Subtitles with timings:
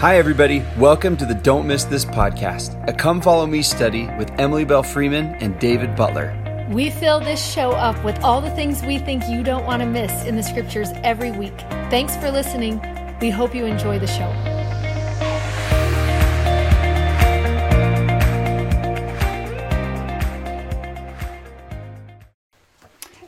[0.00, 0.64] Hi, everybody.
[0.78, 4.82] Welcome to the Don't Miss This podcast, a come follow me study with Emily Belle
[4.82, 6.34] Freeman and David Butler.
[6.70, 9.86] We fill this show up with all the things we think you don't want to
[9.86, 11.52] miss in the scriptures every week.
[11.90, 12.80] Thanks for listening.
[13.20, 14.32] We hope you enjoy the show.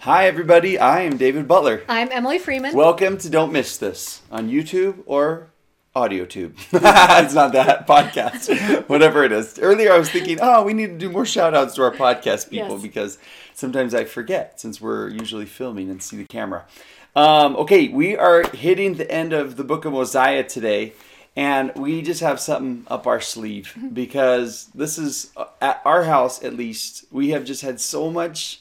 [0.00, 0.78] Hi, everybody.
[0.78, 1.82] I am David Butler.
[1.86, 2.74] I'm Emily Freeman.
[2.74, 5.51] Welcome to Don't Miss This on YouTube or
[5.94, 6.52] AudioTube.
[6.72, 9.58] it's not that podcast, whatever it is.
[9.58, 12.50] Earlier, I was thinking, oh, we need to do more shout outs to our podcast
[12.50, 12.82] people Yes.
[12.82, 13.18] because
[13.54, 16.64] sometimes I forget since we're usually filming and see the camera.
[17.14, 20.94] Um, okay, we are hitting the end of the book of Mosiah today,
[21.36, 26.42] and we just have something up our sleeve because this is uh, at our house
[26.42, 27.04] at least.
[27.10, 28.60] We have just had so much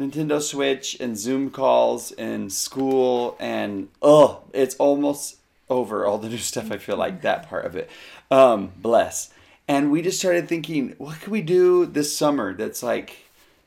[0.00, 5.36] Nintendo Switch and Zoom calls and school and oh, it's almost
[5.72, 6.70] over all the new stuff.
[6.70, 7.90] I feel like that part of it.
[8.30, 9.30] Um, bless.
[9.68, 13.16] And we just started thinking, what can we do this summer that's like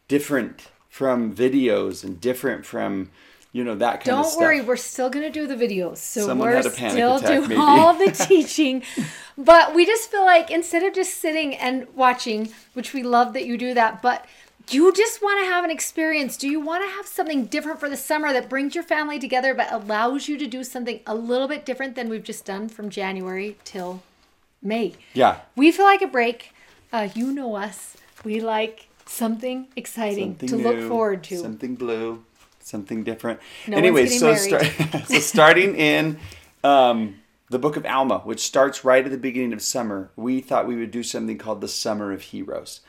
[0.07, 3.09] different from videos and different from
[3.51, 4.39] you know that kind of stuff.
[4.39, 5.97] Don't worry, we're still going to do the videos.
[5.97, 7.61] So Someone we're had a panic still attack, doing maybe.
[7.61, 8.83] all the teaching.
[9.37, 13.45] But we just feel like instead of just sitting and watching, which we love that
[13.45, 14.25] you do that, but
[14.69, 16.37] you just want to have an experience.
[16.37, 19.53] Do you want to have something different for the summer that brings your family together
[19.53, 22.89] but allows you to do something a little bit different than we've just done from
[22.89, 24.01] January till
[24.61, 24.93] May?
[25.13, 25.39] Yeah.
[25.55, 26.53] We feel like a break.
[26.91, 27.97] Uh, you know us.
[28.23, 31.37] We like something exciting Something to look forward to.
[31.37, 32.23] Something blue,
[32.59, 33.39] something different.
[33.67, 34.65] No anyway, so, start,
[35.05, 36.17] so starting in
[36.63, 40.67] um, the book of Alma, which starts right at the beginning of summer, we thought
[40.67, 42.81] we would do something called the Summer of Heroes.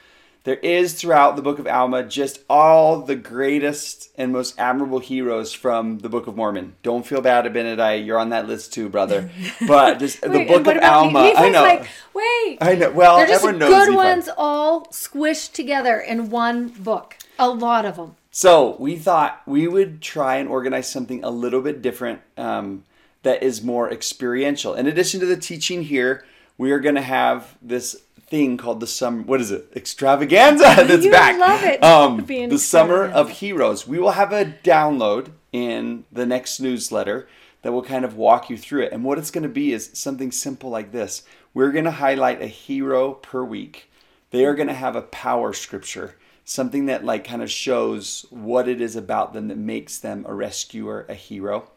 [0.47, 5.53] There is throughout the book of Alma just all the greatest and most admirable heroes
[5.53, 6.77] from the book of Mormon.
[6.85, 8.07] Don't feel bad, Abinadi.
[8.07, 9.29] You're on that list too, brother.
[9.67, 11.23] But just the book of Alma.
[11.25, 11.63] Nephi's I know.
[11.63, 12.59] Like, wait.
[12.61, 12.93] I know.
[12.93, 17.17] Well, They're just everyone knows good ones all squished together in one book.
[17.41, 18.15] A lot of them.
[18.31, 22.85] So we thought we would try and organize something a little bit different um,
[23.25, 24.75] that is more experiential.
[24.75, 26.25] In addition to the teaching here,
[26.57, 29.23] we are going to have this thing called the summer.
[29.23, 29.71] What is it?
[29.77, 30.65] Extravaganza.
[30.87, 31.39] That's You back.
[31.39, 33.87] love it, Um, the summer of heroes.
[33.87, 37.29] We will have a download in the next newsletter
[37.63, 38.93] that will kind of walk you through it.
[38.93, 41.23] And what it's going to be is something simple like this.
[41.55, 43.91] We're going to highlight a hero per week.
[44.31, 48.69] They are going to have a power scripture, something that like kind of shows what
[48.69, 51.71] it is about them that makes them a rescuer, a hero.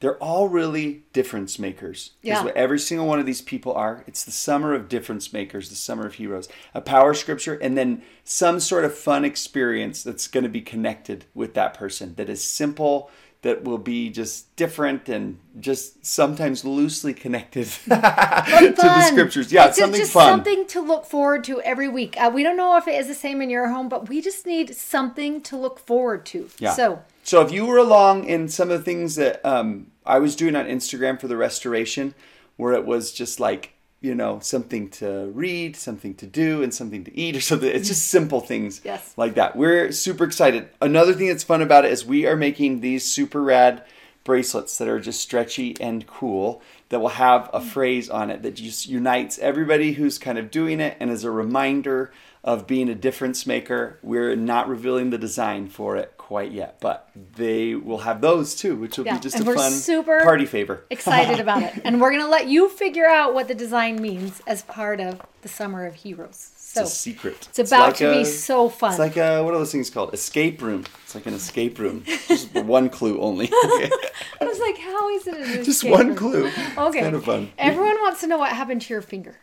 [0.00, 2.10] They're all really difference makers.
[2.22, 2.44] Is Yeah.
[2.44, 4.04] what every single one of these people are.
[4.06, 6.48] It's the summer of difference makers, the summer of heroes.
[6.74, 11.24] A power scripture, and then some sort of fun experience that's going to be connected
[11.34, 13.10] with that person that is simple,
[13.42, 19.52] that will be just different and just sometimes loosely connected to the scriptures.
[19.52, 20.28] Yeah, It's something just fun.
[20.30, 22.16] something to look forward to every week.
[22.18, 24.46] Uh, we don't know if it is the same in your home, but we just
[24.46, 26.48] need something to look forward to.
[26.58, 26.72] Yeah.
[26.72, 30.36] So So if you were along in some of the things that um, I was
[30.36, 32.14] doing on Instagram for the restoration,
[32.56, 37.02] where it was just like you know something to read, something to do, and something
[37.02, 37.68] to eat or something.
[37.68, 39.12] It's just simple things Yes.
[39.16, 39.56] like that.
[39.56, 40.68] We're super excited.
[40.80, 43.82] Another thing that's fun about it is we are making these super rad
[44.26, 46.60] bracelets that are just stretchy and cool
[46.90, 47.64] that will have a mm.
[47.64, 51.30] phrase on it that just unites everybody who's kind of doing it and is a
[51.30, 52.12] reminder
[52.44, 53.98] of being a difference maker.
[54.02, 58.76] We're not revealing the design for it quite yet, but they will have those too,
[58.76, 60.84] which will Yeah, be just a fun super party favor.
[60.90, 61.80] excited about it.
[61.84, 65.22] And we're going to let you figure out what the design means as part of
[65.42, 66.50] the Summer of Heroes.
[66.76, 67.48] So It's a secret.
[67.56, 68.90] It's about like to be so fun.
[68.90, 70.12] It's like a, what are those things called?
[70.12, 70.84] Escape room.
[71.04, 72.04] It's like an escape room.
[72.28, 73.48] Just one clue only.
[73.52, 73.90] I
[74.42, 75.64] was like, how is it an escape?
[75.64, 76.16] Just one room?
[76.16, 76.46] clue.
[76.46, 76.98] Okay.
[76.98, 77.50] It's kind of fun.
[77.56, 79.36] Everyone wants to know what happened to your finger.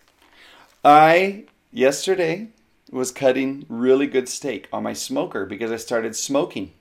[0.86, 2.50] I yesterday
[2.92, 6.74] was cutting really good steak on my smoker because I started smoking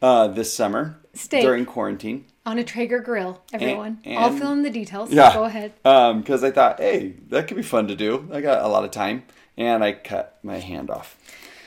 [0.00, 1.42] uh, this summer Steak.
[1.42, 2.24] during quarantine.
[2.46, 3.98] On a Traeger grill, everyone.
[4.04, 5.12] and- I'll fill in the details.
[5.12, 5.34] Yeah.
[5.34, 5.74] Go ahead.
[5.82, 8.28] Because I thought, hey, that could be fun to do.
[8.32, 9.24] I got a lot of time,
[9.56, 11.16] and I cut my hand off.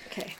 [0.07, 0.35] Okay.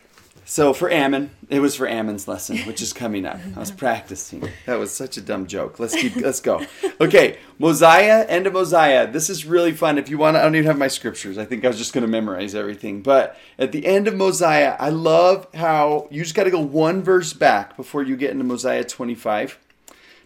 [0.45, 3.40] So for Ammon, it was for Ammon's lesson, which is coming up.
[3.56, 4.50] I was practicing.
[4.66, 5.80] That was such a dumb joke.
[5.80, 6.16] Let's keep.
[6.18, 6.66] Let's go.
[7.00, 9.10] Okay, Mosiah, end of Mosiah.
[9.10, 9.98] This is really fun.
[9.98, 11.38] If you want, I don't even have my scriptures.
[11.38, 13.01] I think I was just going to memorize everything.
[13.01, 17.01] But at the end of Mosiah, I love how you just got to go one
[17.01, 19.57] verse back before you get into Mosiah 25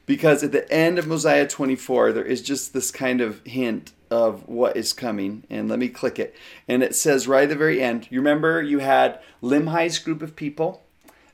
[0.08, 4.48] because at the end of Mosiah 24, there is just this kind of hint of
[4.48, 5.44] what is coming.
[5.50, 6.36] And let me click it.
[6.68, 10.36] And it says right at the very end, you remember you had Limhi's group of
[10.36, 10.84] people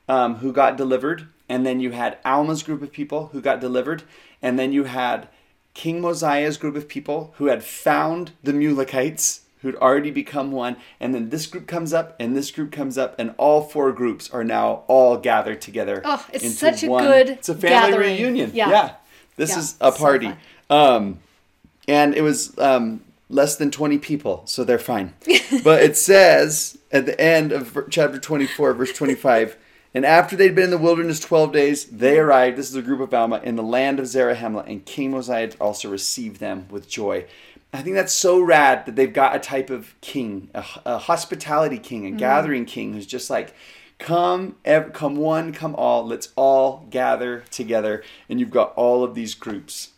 [0.07, 4.03] um, who got delivered, and then you had Alma's group of people who got delivered,
[4.41, 5.27] and then you had
[5.73, 11.15] King Mosiah's group of people who had found the Mulekites, who'd already become one, and
[11.15, 14.43] then this group comes up and this group comes up, and all four groups are
[14.43, 16.01] now all gathered together.
[16.03, 18.17] Oh, it's such a good It's a family gathering.
[18.21, 18.51] reunion.
[18.53, 18.95] Yeah.
[19.37, 20.33] This Yeah, is a party.
[20.69, 20.93] fun.
[21.03, 21.19] um,
[21.87, 25.13] and it was um, less than 20 people, so they're fine.
[25.63, 29.57] but it says at the end of chapter 24, verse 25,
[29.95, 32.99] and after they'd been in the wilderness 12 days, they arrived, this is a group
[32.99, 37.25] of Alma, in the land of Zarahemla, and King Mosiah also received them with joy.
[37.71, 41.79] I think that's so rad that they've got a type of king, a, a hospitality
[41.79, 43.53] king, a gathering king who's just like,
[43.97, 48.03] come, ev- come one, come all, let's all gather together.
[48.29, 49.92] And you've got all of these groups,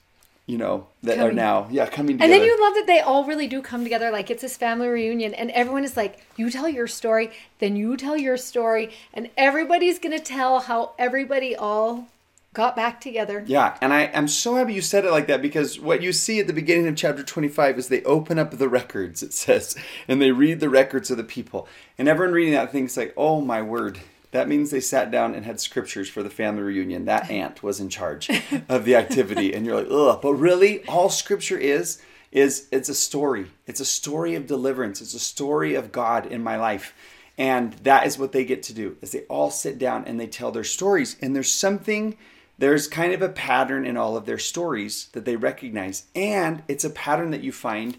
[0.47, 3.47] you know, that are now, yeah, coming And then you love that they all really
[3.47, 4.12] do come together.
[4.12, 7.97] Like it's this family reunion, and everyone is like, you tell your story, then you
[7.97, 12.07] tell your story, and everybody's going to tell how everybody all
[12.53, 13.44] got back together.
[13.47, 16.39] Yeah, and I, I'm so happy you said it like that because what you see
[16.39, 19.75] at the beginning of chapter 25 is they open up the records, it says,
[20.07, 21.68] and they read the records of the people.
[21.97, 24.00] And everyone reading that thinks like, oh my word,
[24.36, 27.06] that means they sat down and had scriptures for the family reunion.
[27.06, 28.30] That aunt was in charge
[28.68, 29.54] of the activity.
[29.54, 30.20] And you're like, ugh.
[30.22, 32.02] But really, all scripture is,
[32.32, 33.48] is it's a story.
[33.66, 35.02] It's a story of deliverance.
[35.02, 36.94] It's a story of God in my life.
[37.38, 40.28] And that is what they get to do, is they all sit down and they
[40.28, 41.16] tell their stories.
[41.22, 42.18] And there's something
[42.58, 46.86] there's kind of a pattern in all of their stories that they recognize and it's
[46.86, 47.98] a pattern that you find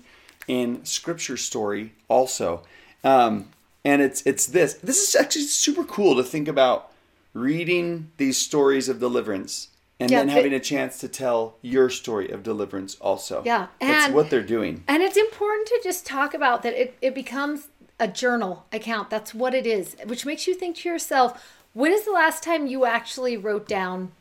[0.48, 2.62] in scripture story also
[3.04, 3.50] um,
[3.86, 4.74] and it's it's this.
[4.74, 6.90] This is actually super cool to think about
[7.32, 9.68] reading these stories of deliverance
[10.00, 13.42] and Yeah, then having a chance to tell your story of deliverance also.
[13.44, 14.82] Yeah, And, that's what they're doing.
[14.88, 17.68] And it's important to just talk about that it, it becomes
[18.00, 19.08] a journal account.
[19.08, 22.66] That's what it is, which makes you think to yourself, when is the last time
[22.66, 24.12] you actually wrote down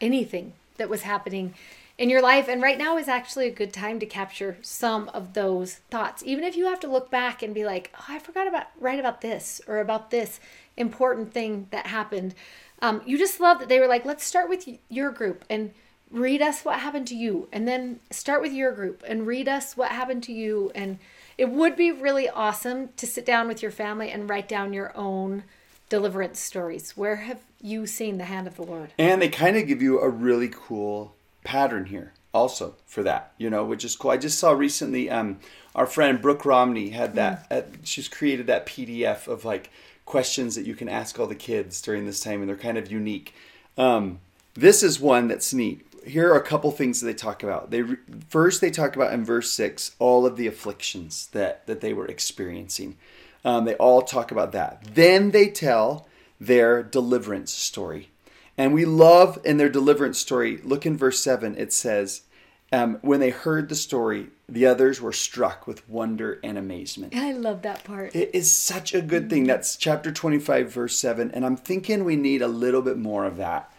[0.00, 1.54] anything that was happening
[2.02, 2.48] in your life?
[2.48, 6.20] And right now is actually a good time to capture some of those thoughts.
[6.26, 8.98] Even if you have to look back and be like, oh, I forgot about write
[8.98, 10.40] about this or about this
[10.76, 12.34] important thing that happened.
[12.80, 15.70] Um, you just love that they were like, let's start with your group and
[16.10, 19.76] read us what happened to you and then start with your group and read us
[19.76, 20.98] what happened to you and
[21.38, 24.94] it would be really awesome to sit down with your family and write down your
[24.94, 25.42] own
[25.88, 29.66] deliverance stories where have you seen the hand of the lord And they kind of
[29.66, 31.14] give you a really cool
[31.44, 34.10] pattern here also for that, you know, which is cool.
[34.10, 35.38] I just saw recently um,
[35.74, 39.70] our friend Brooke Romney had that, uh, she's created that PDF of like
[40.04, 42.90] questions that you can ask all the kids during this time, and they're kind of
[42.90, 43.34] unique.
[43.76, 44.20] Um,
[44.54, 45.86] this is one that's neat.
[46.04, 47.70] Here are a couple things that they talk about.
[47.70, 47.84] They
[48.28, 52.06] first they talk about in verse six all of the afflictions that that they were
[52.06, 52.96] experiencing.
[53.44, 54.82] Um, they all talk about that.
[54.94, 56.08] Then they tell
[56.40, 58.10] their deliverance story.
[58.58, 62.22] And we love in their deliverance story, look in verse 7, it says,
[62.70, 67.14] um, when they heard the story, the others were struck with wonder and amazement.
[67.14, 69.44] i love that part It is such a good thing.
[69.44, 71.30] That's chapter 25, verse 7.
[71.32, 73.70] And I'm thinking we need a little bit more of that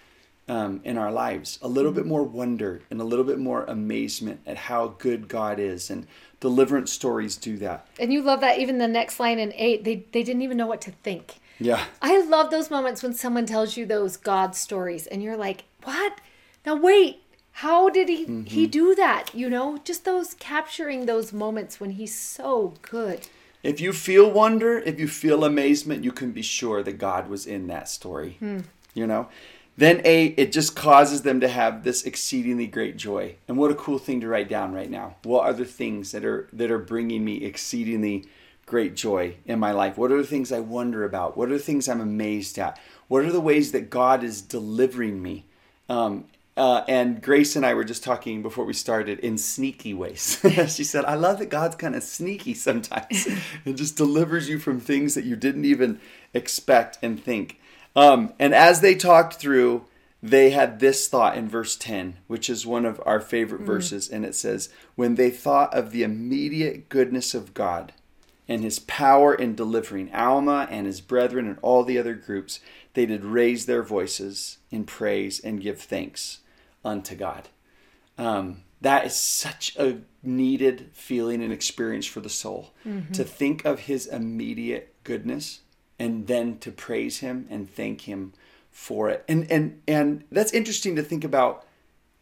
[0.48, 4.42] um, in our lives a little bit more wonder and a little bit more amazement
[4.46, 5.90] at how good God is.
[5.90, 6.06] And
[6.40, 7.88] deliverance stories do that.
[7.98, 10.68] and you love that even the next line in eight they, they didn't even know
[10.68, 11.86] what to think Yeah.
[12.02, 16.20] I love those moments when someone tells you those God stories and you're like, "What?
[16.66, 17.22] Now wait,
[17.54, 18.66] how did he he mm-hmm.
[18.66, 23.28] do that?" You know, just those capturing those moments when he's so good.
[23.64, 27.46] If you feel wonder, if you feel amazement, you can be sure that God was
[27.46, 28.36] in that story.
[28.40, 28.60] Hmm.
[28.94, 29.30] You know?
[29.76, 33.38] Then A, it just causes them to have this exceedingly great joy.
[33.48, 35.16] And what a cool thing to write down right now.
[35.24, 38.26] What are the things that are that are bringing me exceedingly
[38.66, 39.98] great joy in my life?
[39.98, 41.38] What are the things I wonder about?
[41.38, 42.80] What are the things I'm amazed at?
[43.08, 45.46] What are the ways that God is delivering me?
[45.90, 50.40] Um, uh, and Grace and I were just talking before we started in sneaky ways.
[50.68, 53.28] she said, I love that God's kind of sneaky sometimes.
[53.66, 56.00] it just delivers you from things that you didn't even
[56.34, 57.60] expect and think.
[57.96, 59.86] Um, and as they talked through,
[60.22, 64.08] they had this thought in verse 10, which is one of our favorite verses.
[64.08, 67.94] And it says, When they thought of the immediate goodness of God
[68.48, 72.60] and his power in delivering Alma and his brethren and all the other groups,
[72.94, 76.40] they did raise their voices in praise and give thanks
[76.84, 77.50] unto God.
[78.18, 82.74] Um, that is such a needed feeling and experience for the soul
[83.14, 85.62] to think of his immediate goodness
[85.98, 88.34] and then to praise him and thank him
[88.72, 89.24] for it.
[89.28, 91.66] And and and that's interesting to think about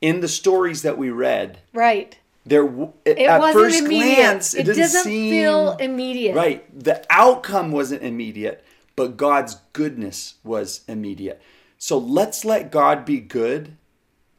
[0.01, 1.59] in the stories that we read.
[1.73, 2.19] Right.
[2.45, 2.65] There,
[3.05, 4.15] It at first immediate.
[4.15, 6.35] glance, it it, doesn't seem feel immediate.
[6.35, 6.79] Right.
[6.79, 8.63] The outcome wasn't immediate,
[8.95, 11.41] but God's goodness was immediate.
[11.77, 13.77] So let's let God be good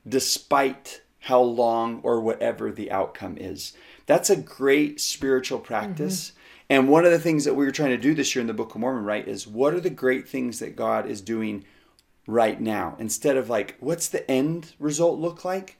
[0.09, 3.73] despite how long or whatever the outcome is.
[4.06, 6.30] That's a great spiritual practice.
[6.30, 6.38] Mm-hmm.
[6.71, 8.54] And one of the things that we were trying to do this year in the
[8.54, 11.64] Book of Mormon, right, is what are the great things that God is doing
[12.26, 12.97] right now?
[12.99, 15.78] Instead of like, what's the end result look like?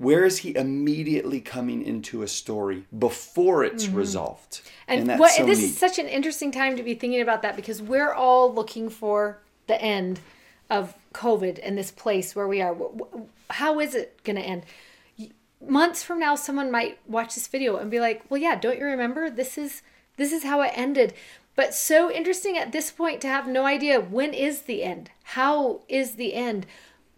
[0.00, 3.98] Where is he immediately coming into a story before it's mm-hmm.
[3.98, 4.62] resolved?
[4.88, 5.66] And, and what, so this neat.
[5.66, 9.42] is such an interesting time to be thinking about that because we're all looking for
[9.66, 10.20] the end
[10.70, 12.74] of COVID and this place where we are.
[13.50, 14.62] How is it going to end?
[15.68, 18.86] Months from now, someone might watch this video and be like, "Well, yeah, don't you
[18.86, 19.28] remember?
[19.28, 19.82] This is
[20.16, 21.12] this is how it ended."
[21.56, 25.10] But so interesting at this point to have no idea when is the end.
[25.24, 26.64] How is the end?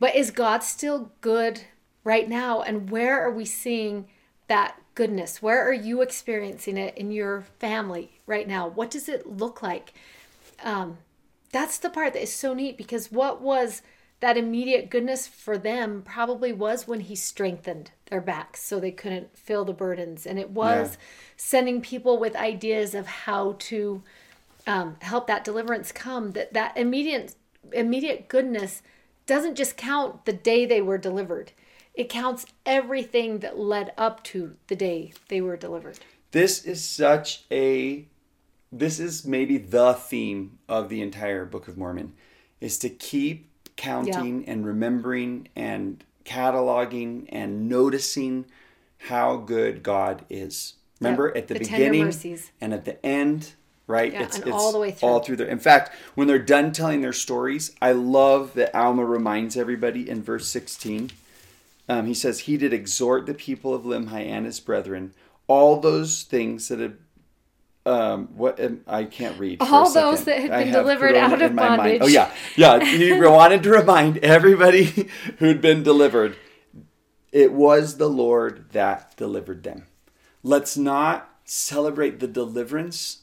[0.00, 1.62] But is God still good
[2.04, 2.62] right now?
[2.62, 4.06] And where are we seeing
[4.48, 5.40] that goodness?
[5.40, 8.68] Where are you experiencing it in your family right now?
[8.68, 9.94] What does it look like?
[10.62, 10.98] Um,
[11.52, 13.82] that's the part that is so neat because what was
[14.20, 19.36] that immediate goodness for them probably was when he strengthened their backs so they couldn't
[19.36, 20.96] feel the burdens and it was yeah.
[21.36, 24.00] sending people with ideas of how to
[24.66, 27.34] um, help that deliverance come that that immediate
[27.72, 28.80] immediate goodness
[29.26, 31.50] doesn't just count the day they were delivered
[31.94, 35.98] it counts everything that led up to the day they were delivered
[36.32, 38.06] this is such a
[38.72, 42.14] this is maybe the theme of the entire Book of Mormon
[42.60, 44.52] is to keep counting yeah.
[44.52, 48.46] and remembering and cataloging and noticing
[48.96, 50.74] how good God is.
[51.00, 52.14] Remember at the, the beginning
[52.60, 53.52] and at the end,
[53.86, 54.12] right?
[54.12, 55.08] Yeah, it's, and it's all the way through.
[55.08, 55.48] All through there.
[55.48, 60.22] In fact, when they're done telling their stories, I love that Alma reminds everybody in
[60.22, 61.10] verse 16.
[61.92, 65.12] Um, he says, He did exhort the people of Limhi and his brethren,
[65.46, 66.96] all those things that had
[67.84, 69.58] um, what I can't read.
[69.60, 72.00] All those that had been delivered out of bondage.
[72.02, 72.82] Oh yeah, yeah.
[72.82, 74.84] He wanted to remind everybody
[75.38, 76.36] who'd been delivered,
[77.32, 79.86] it was the Lord that delivered them.
[80.42, 83.21] Let's not celebrate the deliverance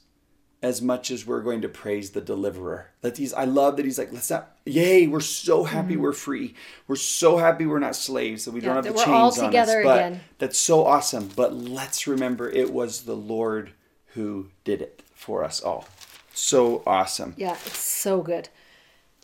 [0.62, 2.88] as much as we're going to praise the deliverer.
[3.02, 6.04] That he's, I love that he's like, let's not, yay, we're so happy mm-hmm.
[6.04, 6.56] we're free.
[6.88, 9.68] We're so happy we're not slaves, that we yeah, don't have the chains on us.
[9.68, 10.22] But again.
[10.38, 11.30] that's so awesome.
[11.36, 13.72] But let's remember it was the Lord
[14.14, 15.88] who did it for us all.
[16.34, 17.36] So awesome.
[17.38, 18.50] Yeah, it's so good.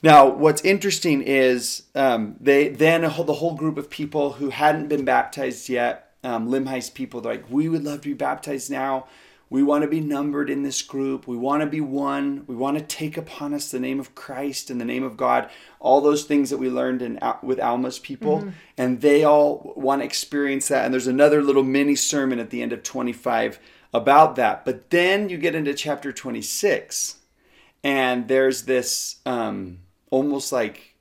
[0.03, 5.03] Now, what's interesting is um, they then the whole group of people who hadn't been
[5.03, 9.07] baptized yet, um, Limhi's people, they're like, we would love to be baptized now.
[9.49, 11.27] We want to be numbered in this group.
[11.27, 12.43] We want to be one.
[12.47, 15.49] We want to take upon us the name of Christ and the name of God.
[15.79, 18.49] All those things that we learned in with Alma's people, mm-hmm.
[18.77, 20.83] and they all want to experience that.
[20.83, 23.59] And there's another little mini sermon at the end of 25
[23.93, 24.65] about that.
[24.65, 27.17] But then you get into chapter 26,
[27.83, 30.95] and there's this um, almost like,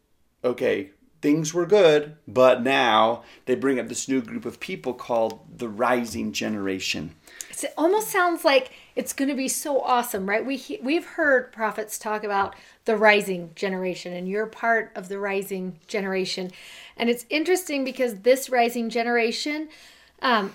[0.45, 0.91] okay,
[1.25, 5.69] things were good, but now they bring up this new group of people called the
[5.69, 7.15] rising generation.
[7.63, 10.45] It almost sounds like it's going to be so awesome, right?
[10.45, 15.79] We we've heard prophets talk about the rising generation, and you're part of the rising
[15.87, 16.51] generation,
[16.97, 19.69] and it's interesting because this rising generation
[20.23, 20.53] um,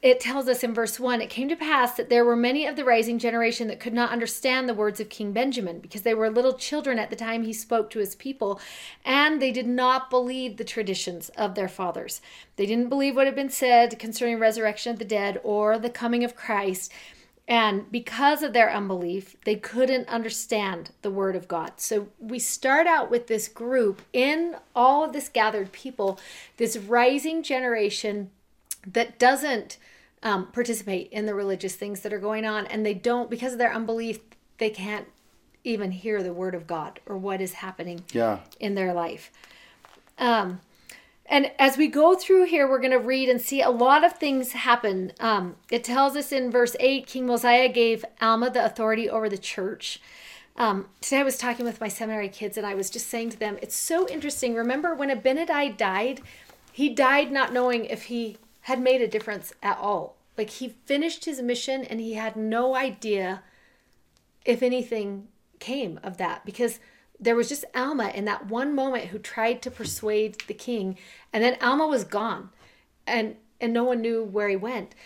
[0.00, 2.76] it tells us in verse 1 it came to pass that there were many of
[2.76, 6.30] the rising generation that could not understand the words of King Benjamin because they were
[6.30, 8.60] little children at the time he spoke to his people
[9.04, 12.20] and they did not believe the traditions of their fathers.
[12.54, 16.22] They didn't believe what had been said concerning resurrection of the dead or the coming
[16.22, 16.92] of Christ.
[17.48, 21.74] And because of their unbelief, they couldn't understand the word of God.
[21.76, 26.18] So we start out with this group in all of this gathered people,
[26.56, 28.30] this rising generation
[28.92, 29.78] that doesn't
[30.22, 33.58] um, participate in the religious things that are going on and they don't because of
[33.58, 34.18] their unbelief
[34.58, 35.06] they can't
[35.64, 38.40] even hear the word of god or what is happening yeah.
[38.58, 39.30] in their life
[40.18, 40.60] um,
[41.26, 44.14] and as we go through here we're going to read and see a lot of
[44.14, 49.10] things happen um, it tells us in verse 8 king mosiah gave alma the authority
[49.10, 50.00] over the church
[50.58, 53.38] um, today I was talking with my seminary kids and I was just saying to
[53.38, 54.54] them, it's so interesting.
[54.54, 56.22] Remember when Abinadi died,
[56.72, 60.16] he died not knowing if he had made a difference at all.
[60.36, 63.44] Like he finished his mission and he had no idea
[64.44, 65.28] if anything
[65.60, 66.80] came of that because
[67.20, 70.98] there was just Alma in that one moment who tried to persuade the king
[71.32, 72.50] and then Alma was gone
[73.06, 74.96] and and no one knew where he went.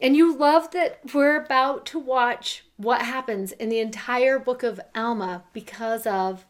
[0.00, 4.80] And you love that we're about to watch what happens in the entire book of
[4.94, 6.46] Alma because of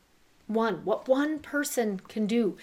[0.46, 2.56] one, what one person can do.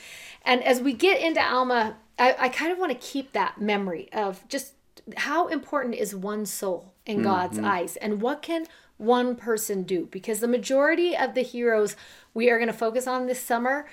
[0.46, 4.10] And as we get into Alma I, I kind of want to keep that memory
[4.12, 4.74] of just
[5.16, 7.26] how important is one soul in mm-hmm.
[7.26, 8.66] God's eyes and what can
[8.98, 10.08] one person do?
[10.12, 11.96] Because the majority of the heroes
[12.34, 13.88] we are going to focus on this summer,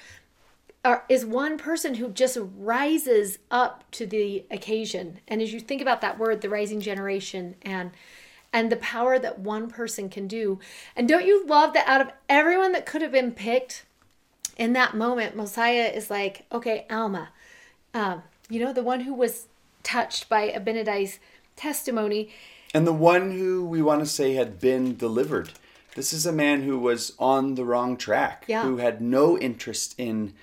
[0.84, 5.20] are, is one person who just rises up to the occasion.
[5.26, 7.90] And as you think about that word, the rising generation, and
[8.52, 10.60] and the power that one person can do,
[10.94, 13.84] and don't you love that out of everyone that could have been picked
[14.56, 17.30] in that moment, Mosiah is like, okay, Alma,
[17.94, 19.46] um, you know, the one who was
[19.82, 21.18] touched by Abinadi's
[21.56, 22.30] testimony.
[22.74, 25.50] And the one who we want to say had been delivered.
[25.94, 28.64] This is a man who was on the wrong track, Yeah.
[28.64, 30.34] who had no interest in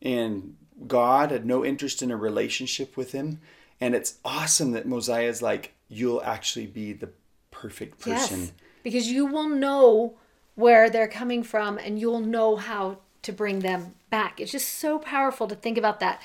[0.00, 0.56] in
[0.86, 3.40] God, had no interest in a relationship with him.
[3.80, 7.08] And it's awesome that Mosiah is like, you'll actually be the
[7.50, 8.40] perfect person.
[8.40, 10.14] Yes, because you will know
[10.56, 14.40] where they're coming from and you'll know how to bring them back.
[14.40, 16.20] It's just so powerful to think about that.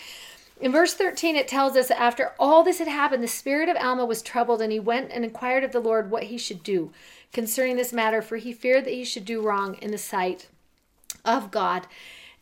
[0.60, 3.78] In verse 13, it tells us that after all this had happened, the spirit of
[3.78, 6.92] Alma was troubled, and he went and inquired of the Lord what he should do
[7.32, 10.48] concerning this matter, for he feared that he should do wrong in the sight
[11.24, 11.88] of God.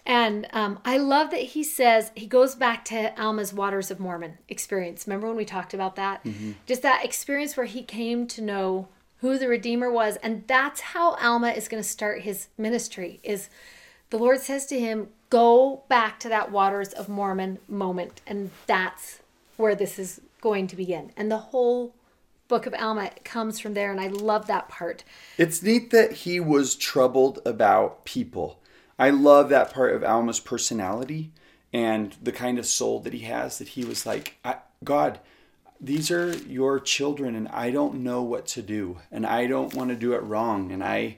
[0.05, 4.37] And um, I love that he says he goes back to Alma's Waters of Mormon
[4.47, 5.05] experience.
[5.05, 6.23] Remember when we talked about that?
[6.65, 11.15] Just that experience where he came to know who the Redeemer was, and that's how
[11.15, 13.19] Alma is going to start his ministry.
[13.21, 13.49] Is
[14.09, 19.19] the Lord says to him, "Go back to that Waters of Mormon moment," and that's
[19.57, 21.11] where this is going to begin.
[21.17, 21.93] And the whole
[22.47, 25.03] book of Alma comes from there, and I love that part.
[25.37, 28.59] It's neat that he was troubled about people.
[28.97, 31.31] I love that part of Alma's personality
[31.73, 34.37] and the kind of soul that he has that he was like,
[34.83, 35.19] God,
[35.79, 39.89] these are your children and I don't know what to do and I don't want
[39.89, 41.17] to do it wrong and I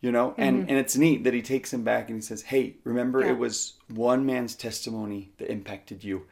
[0.00, 2.76] you know and and it's neat that he takes him back and he says, "Hey,
[2.84, 3.30] remember Yeah.
[3.30, 6.26] it was one man's testimony that impacted you."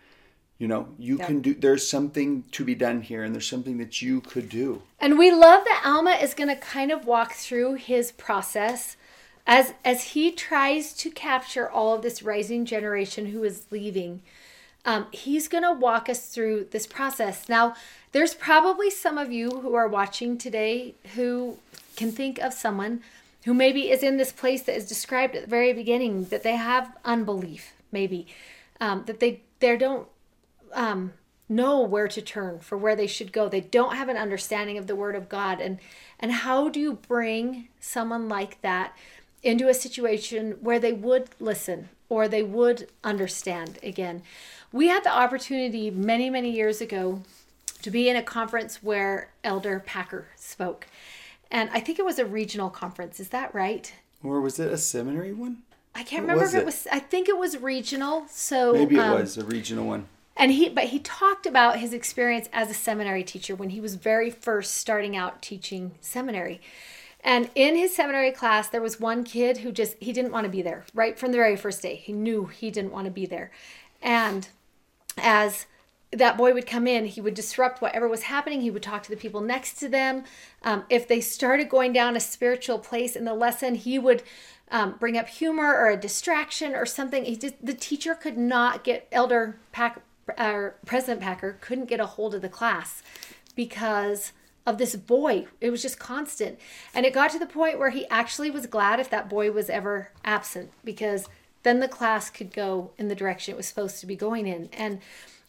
[0.58, 1.26] You know, you Yeah.
[1.26, 4.82] can do there's something to be done here and there's something that you could do.
[5.00, 8.96] And we love that Alma is going to kind of walk through his process
[9.46, 14.22] as as he tries to capture all of this rising generation who is leaving.
[14.86, 17.48] Um, he's going to walk us through this process.
[17.48, 17.74] Now,
[18.12, 21.58] there's probably some of you who are watching today who
[21.96, 23.02] can think of someone
[23.44, 26.56] who maybe is in this place that is described at the very beginning that they
[26.56, 28.26] have unbelief, maybe
[28.80, 30.08] um, that they they don't
[30.72, 31.12] um,
[31.48, 33.48] know where to turn for where they should go.
[33.48, 35.78] They don't have an understanding of the Word of God, and
[36.18, 38.96] and how do you bring someone like that
[39.42, 44.22] into a situation where they would listen or they would understand again?
[44.72, 47.22] We had the opportunity many many years ago
[47.82, 50.86] to be in a conference where Elder Packer spoke,
[51.54, 53.18] and I think it was a regional conference.
[53.20, 53.92] Is that right?
[54.22, 55.62] Or was it a seminary one?
[55.94, 56.66] I can't What remember if it it?
[56.66, 56.86] was.
[56.90, 58.24] I think it was regional.
[58.28, 60.06] So Maybe it um, was a regional one.
[60.36, 63.94] and he but he talked about his experience as a seminary teacher when he was
[63.94, 66.60] very first starting out teaching seminary
[67.22, 70.50] and in his seminary class there was one kid who just he didn't want to
[70.50, 73.26] be there right from the very first day he knew he didn't want to be
[73.26, 73.48] there
[74.02, 74.48] and
[75.16, 75.66] as
[76.18, 78.60] that boy would come in, he would disrupt whatever was happening.
[78.60, 80.24] He would talk to the people next to them.
[80.62, 84.22] Um, if they started going down a spiritual place in the lesson, he would
[84.70, 87.24] um, bring up humor or a distraction or something.
[87.24, 90.02] He just, the teacher could not get Elder Pack,
[90.38, 93.02] or President Packer couldn't get a hold of the class
[93.54, 94.32] because
[94.66, 95.46] of this boy.
[95.60, 96.58] It was just constant.
[96.94, 99.68] And it got to the point where he actually was glad if that boy was
[99.68, 101.28] ever absent because
[101.64, 104.68] then the class could go in the direction it was supposed to be going in.
[104.72, 105.00] And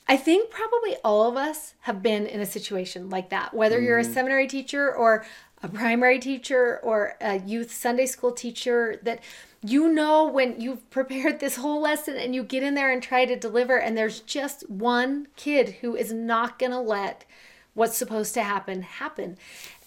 [0.07, 3.97] I think probably all of us have been in a situation like that, whether you're
[3.97, 5.25] a seminary teacher or
[5.63, 9.23] a primary teacher or a youth Sunday school teacher, that
[9.65, 13.25] you know when you've prepared this whole lesson and you get in there and try
[13.25, 17.25] to deliver, and there's just one kid who is not going to let
[17.73, 19.37] what's supposed to happen happen.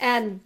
[0.01, 0.41] And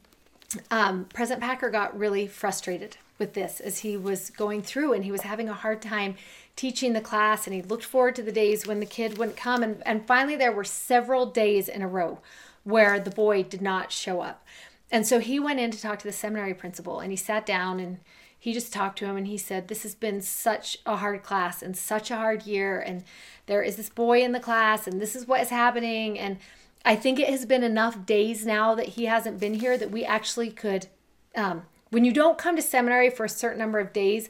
[0.70, 5.12] um, President Packer got really frustrated with this as he was going through and he
[5.12, 6.16] was having a hard time
[6.56, 9.62] teaching the class and he looked forward to the days when the kid wouldn't come
[9.62, 12.18] and, and finally there were several days in a row
[12.64, 14.44] where the boy did not show up.
[14.90, 17.78] And so he went in to talk to the seminary principal and he sat down
[17.78, 18.00] and
[18.36, 21.62] he just talked to him and he said this has been such a hard class
[21.62, 23.04] and such a hard year and
[23.46, 26.38] there is this boy in the class and this is what is happening and
[26.84, 30.04] i think it has been enough days now that he hasn't been here that we
[30.04, 30.88] actually could
[31.36, 34.28] um, when you don't come to seminary for a certain number of days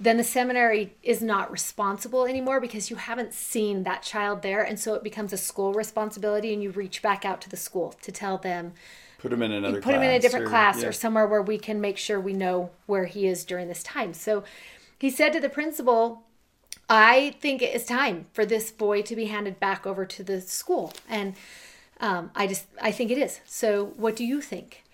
[0.00, 4.78] then the seminary is not responsible anymore because you haven't seen that child there and
[4.78, 8.12] so it becomes a school responsibility and you reach back out to the school to
[8.12, 8.72] tell them
[9.18, 10.88] Put him in another put him in a different or- class yeah.
[10.88, 14.14] or somewhere where we can make sure we know where he is during this time.
[14.14, 14.44] So
[14.96, 16.22] he said to the principal,
[16.88, 20.40] I think it is time for this boy to be handed back over to the
[20.40, 20.92] school.
[21.08, 21.34] And
[22.00, 23.40] um, I just, I think it is.
[23.44, 24.84] So what do you think?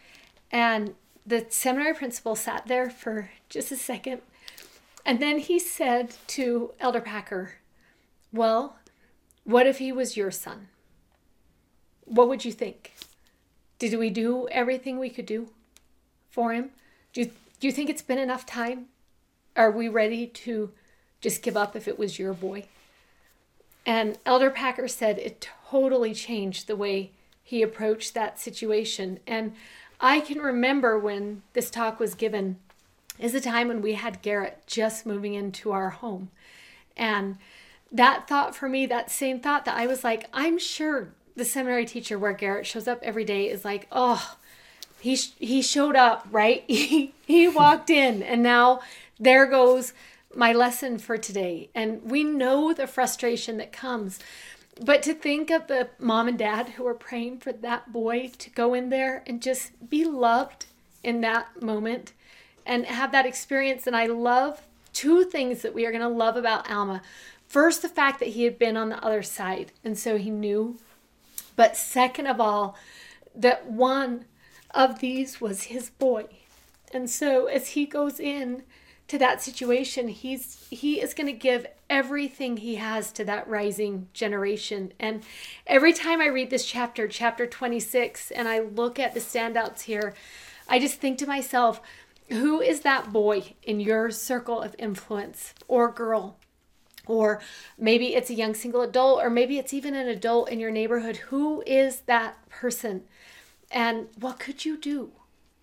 [0.50, 0.94] And
[1.26, 4.20] the seminary principal sat there for just a second
[5.06, 7.56] And then he said to Elder Packer,
[8.32, 8.76] Well,
[9.44, 10.68] what if he was your son?
[12.06, 12.94] What would you think?
[13.78, 15.48] Did we do everything we could do
[16.30, 16.70] for him?
[17.12, 18.86] Do you, do you think it's been enough time?
[19.56, 20.72] Are we ready to
[21.20, 22.64] just give up if it was your boy?
[23.86, 27.10] And Elder Packer said it totally changed the way
[27.42, 29.20] he approached that situation.
[29.26, 29.54] And
[30.00, 32.58] I can remember when this talk was given
[33.18, 36.30] is a time when we had Garrett just moving into our home.
[36.96, 37.38] And
[37.92, 41.86] that thought for me, that same thought that I was like, I'm sure the seminary
[41.86, 44.36] teacher where Garrett shows up every day is like, oh,
[45.00, 46.64] he he showed up, right?
[46.68, 48.80] He he walked in, and now
[49.18, 49.92] there goes
[50.34, 51.68] my lesson for today.
[51.74, 54.18] And we know the frustration that comes.
[54.80, 58.50] But to think of the mom and dad who are praying for that boy to
[58.50, 60.66] go in there and just be loved
[61.02, 62.12] in that moment
[62.66, 63.86] and have that experience.
[63.86, 67.02] And I love two things that we are going to love about Alma.
[67.46, 70.78] First, the fact that he had been on the other side, and so he knew.
[71.56, 72.76] But second of all,
[73.34, 74.24] that one
[74.72, 76.26] of these was his boy.
[76.92, 78.62] And so as he goes in
[79.08, 84.08] to that situation, he's he is going to give everything he has to that rising
[84.12, 84.92] generation.
[84.98, 85.22] And
[85.64, 90.12] every time I read this chapter, chapter 26, and I look at the standouts here,
[90.68, 91.80] I just think to myself,
[92.30, 96.36] who is that boy in your circle of influence or girl?
[97.06, 97.40] Or
[97.78, 101.18] maybe it's a young single adult, or maybe it's even an adult in your neighborhood.
[101.28, 103.04] Who is that person?
[103.70, 105.12] And what could you do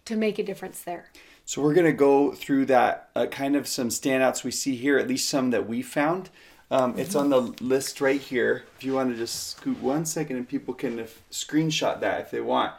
[0.06, 1.12] to make a difference there?
[1.52, 4.98] So we're going to go through that uh, kind of some standouts we see here,
[4.98, 6.30] at least some that we found.
[6.72, 8.64] Um, it's on the list right here.
[8.78, 12.32] If you want to just scoot one second and people can if, screenshot that if
[12.32, 12.72] they want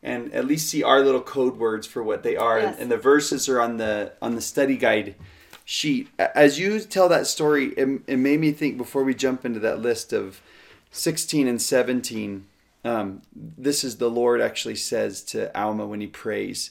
[0.00, 2.60] and at least see our little code words for what they are.
[2.60, 2.74] Yes.
[2.74, 5.16] And, and, the verses are on the on the study guide
[5.64, 6.08] sheet.
[6.16, 9.82] As you tell that story, it, it made me think before we jump into that
[9.82, 10.40] list of
[10.92, 12.46] 16 and 17.
[12.84, 16.70] Um, this is the Lord actually says to Alma when he prays.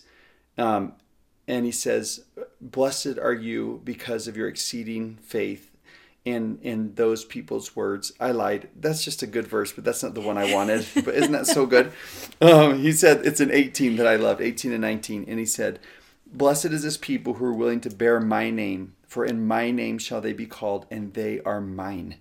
[0.57, 0.93] Um,
[1.49, 2.25] and he says,
[2.61, 5.71] Blessed are you because of your exceeding faith
[6.23, 8.13] in in those people's words.
[8.19, 8.69] I lied.
[8.79, 10.85] That's just a good verse, but that's not the one I wanted.
[11.03, 11.91] but isn't that so good?
[12.39, 15.25] Um, he said it's an 18 that I loved, 18 and 19.
[15.27, 15.79] And he said,
[16.31, 19.97] Blessed is this people who are willing to bear my name, for in my name
[19.97, 22.17] shall they be called, and they are mine.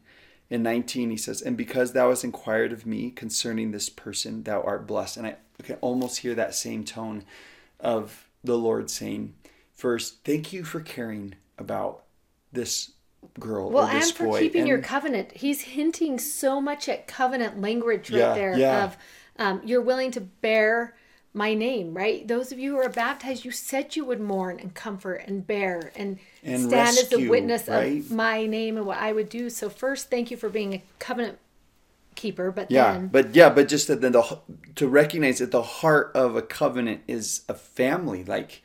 [0.49, 4.63] In 19, he says, And because thou hast inquired of me concerning this person, thou
[4.63, 5.19] art blessed.
[5.19, 7.25] And I can almost hear that same tone
[7.79, 9.35] of the Lord saying,
[9.75, 12.05] First, thank you for caring about
[12.53, 12.93] this
[13.39, 14.41] girl well, and for boy.
[14.41, 15.33] keeping and, your covenant.
[15.33, 18.85] He's hinting so much at covenant language right yeah, there yeah.
[18.85, 18.97] of
[19.39, 20.97] um, you're willing to bear
[21.33, 22.27] my name, right?
[22.27, 25.93] Those of you who are baptized, you said you would mourn and comfort and bear
[25.95, 27.99] and, and stand rescue, as a witness right?
[27.99, 29.49] of my name and what I would do.
[29.49, 31.39] So first, thank you for being a covenant
[32.19, 33.09] keeper, but yeah, then...
[33.09, 34.41] but yeah, but just that the
[34.75, 38.25] to recognize that the heart of a covenant is a family.
[38.25, 38.63] Like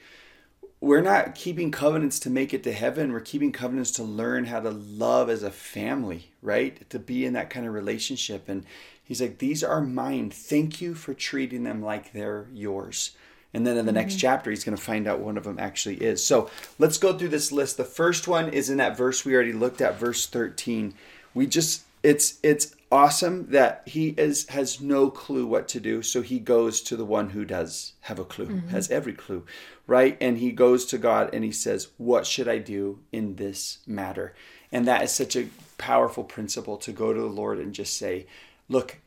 [0.83, 3.13] we're not keeping covenants to make it to heaven.
[3.13, 6.89] We're keeping covenants to learn how to love as a family, right?
[6.89, 8.49] To be in that kind of relationship.
[8.49, 8.65] And
[9.01, 10.29] he's like, these are mine.
[10.29, 13.11] Thank you for treating them like they're yours.
[13.53, 14.01] And then in the mm-hmm.
[14.01, 16.21] next chapter, he's going to find out one of them actually is.
[16.21, 17.77] So let's go through this list.
[17.77, 20.95] The first one is in that verse we already looked at, verse 13.
[21.33, 26.21] We just, it's, it's awesome that he is has no clue what to do so
[26.21, 28.67] he goes to the one who does have a clue mm-hmm.
[28.67, 29.43] has every clue
[29.87, 30.15] right?
[30.21, 34.35] And he goes to god and he says what should i do in this matter?
[34.71, 38.27] And that is such a powerful principle to go to the lord and just say
[38.69, 38.99] look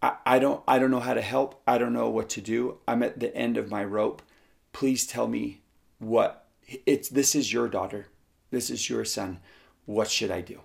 [0.00, 1.60] I, I don't i don't know how to help.
[1.66, 2.78] I don't know what to do.
[2.86, 4.22] I'm at the end of my rope.
[4.72, 5.62] Please tell me
[5.98, 6.46] what
[6.86, 8.06] it's this is your daughter.
[8.52, 9.40] This is your son.
[9.84, 10.60] What should i do?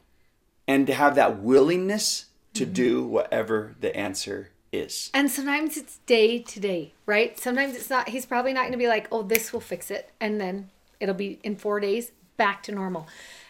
[0.68, 2.26] And to have that willingness
[2.56, 2.74] to mm-hmm.
[2.74, 5.10] do whatever the answer is.
[5.14, 7.40] And sometimes it's day to day, right?
[7.40, 10.12] Sometimes it's not, he's probably not going to be like, oh, this will fix it.
[10.20, 13.08] And then it'll be in four days back to normal.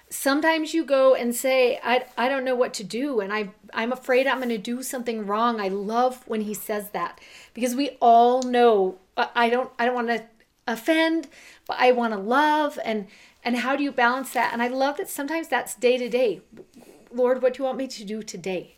[0.10, 3.20] Sometimes you go and say, I, I don't know what to do.
[3.20, 5.60] And I, I'm afraid I'm going to do something wrong.
[5.60, 7.20] I love when he says that
[7.54, 10.24] because we all know I don't, I don't want to
[10.68, 11.28] offend,
[11.68, 12.78] but I want to love.
[12.86, 13.08] And,
[13.44, 14.54] and how do you balance that?
[14.54, 16.41] And I love that sometimes that's day to day.
[17.12, 18.76] Lord, what do you want me to do today?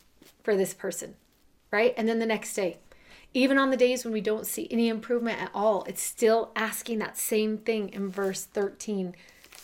[0.47, 1.13] For this person,
[1.71, 1.93] right?
[1.97, 2.77] And then the next day,
[3.33, 6.99] even on the days when we don't see any improvement at all, it's still asking
[6.99, 9.13] that same thing in verse 13.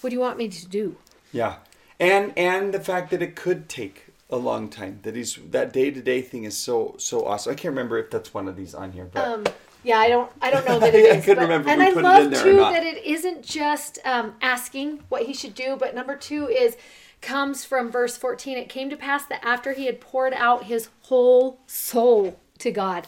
[0.01, 0.97] What do you want me to do?
[1.31, 1.59] Yeah.
[2.01, 4.99] And and the fact that it could take a long time.
[5.03, 7.53] That he's that day to day thing is so so awesome.
[7.53, 9.45] I can't remember if that's one of these on here, but Um,
[9.85, 11.23] yeah, I don't, I don't know that it I is.
[11.23, 15.33] couldn't but- remember and I love too that it isn't just um, asking what he
[15.33, 16.75] should do, but number two is
[17.23, 18.57] comes from verse fourteen.
[18.57, 23.07] It came to pass that after he had poured out his whole soul to God.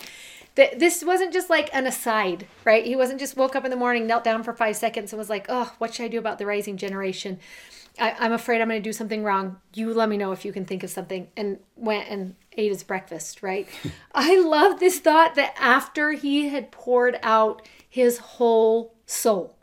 [0.55, 2.85] That this wasn't just like an aside, right?
[2.85, 5.29] He wasn't just woke up in the morning, knelt down for five seconds, and was
[5.29, 7.39] like, "Oh, what should I do about the rising generation?"
[7.99, 9.57] I, I'm afraid I'm going to do something wrong.
[9.73, 11.27] You let me know if you can think of something.
[11.37, 13.67] And went and ate his breakfast, right?
[14.13, 19.55] I love this thought that after he had poured out his whole soul,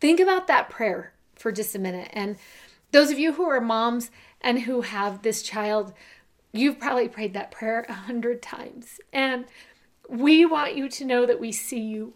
[0.00, 2.10] think about that prayer for just a minute.
[2.12, 2.36] And
[2.92, 5.92] those of you who are moms and who have this child,
[6.52, 9.00] you've probably prayed that prayer a hundred times.
[9.12, 9.44] And
[10.08, 12.14] we want you to know that we see you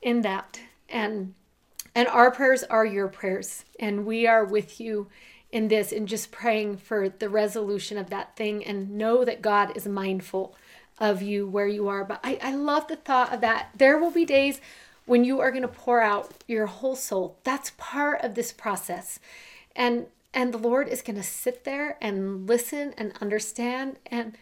[0.00, 0.60] in that.
[0.88, 1.34] And
[1.94, 3.64] and our prayers are your prayers.
[3.78, 5.08] And we are with you
[5.50, 9.76] in this and just praying for the resolution of that thing and know that God
[9.76, 10.56] is mindful
[10.98, 12.04] of you where you are.
[12.04, 13.70] But I, I love the thought of that.
[13.76, 14.60] There will be days
[15.04, 17.36] when you are going to pour out your whole soul.
[17.44, 19.18] That's part of this process.
[19.76, 24.36] And and the Lord is going to sit there and listen and understand and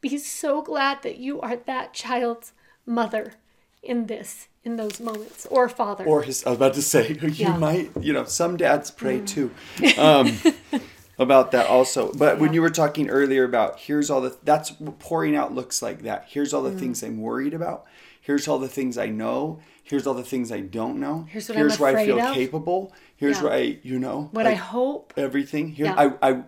[0.00, 2.52] be so glad that you are that child's
[2.86, 3.34] mother
[3.82, 6.04] in this, in those moments, or father.
[6.04, 6.44] or his.
[6.44, 7.54] I was about to say you Yeah.
[7.54, 7.58] Mm.
[7.60, 7.90] might.
[8.00, 9.50] You know, some dads pray too.
[9.98, 10.36] Um,
[11.18, 12.12] about that also.
[12.12, 15.80] But when you were talking earlier about here's all the that's what pouring out looks
[15.82, 16.26] like that.
[16.28, 16.56] Here's Mm.
[16.56, 17.84] all the things I'm worried about.
[18.20, 19.60] Here's all the things I know.
[19.82, 21.26] Here's all the things I don't know.
[21.28, 22.34] Here's what I'm where I feel of.
[22.34, 22.92] capable.
[23.16, 23.44] Here's Yeah.
[23.44, 25.14] where I, you know, what I hope.
[25.16, 25.70] everything.
[25.70, 26.12] Here, Yeah.
[26.22, 26.42] I, I,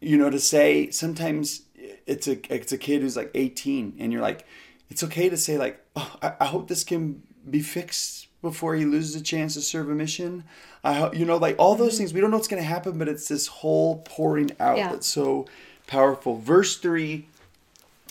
[0.00, 1.62] you know, to say sometimes
[2.06, 4.46] it's a it's a kid who's like 18, and you're like,
[4.90, 8.84] it's okay to say like, oh, I, I hope this can be fixed before he
[8.84, 10.44] loses a chance to serve a mission.
[10.84, 12.14] I hope you know, like all those things.
[12.14, 14.78] We don't know what's going to happen, but it's this whole pouring out Mm-hmm.
[14.78, 14.92] Yeah.
[14.92, 15.46] that's so
[15.86, 16.38] powerful.
[16.38, 17.26] Verse three.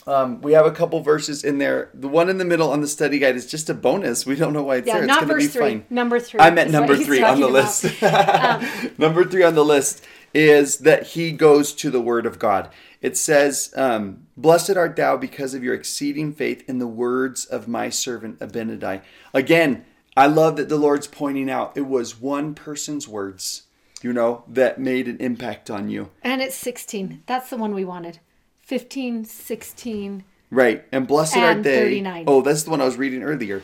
[0.08, 1.90] Um, we have a couple verses in there.
[1.96, 4.24] The one in the middle on the study guide is just a bonus.
[4.26, 5.04] We don't know why it's Yeah, there.
[5.04, 5.62] It's not going to be verse three.
[5.62, 5.86] fine.
[5.90, 6.40] Number three.
[6.40, 7.54] I meant number three on the about.
[7.54, 9.00] list.
[9.00, 12.70] number three on the list is that he goes to the word of God.
[13.02, 17.68] It says, um, Blessed art thou because of your exceeding faith in the words of
[17.68, 19.02] my servant Abinadi.
[19.34, 19.86] Again,
[20.18, 23.64] I love that the Lord's pointing out it was one person's words,
[24.04, 26.12] you know, that made an impact on you.
[26.22, 27.24] And it's 16.
[27.26, 28.20] That's the one we wanted.
[28.66, 30.24] 15, 16.
[30.50, 30.84] Right.
[30.92, 32.02] And blessed are they.
[32.02, 32.24] 39.
[32.28, 33.62] Oh, that's the one I was reading earlier.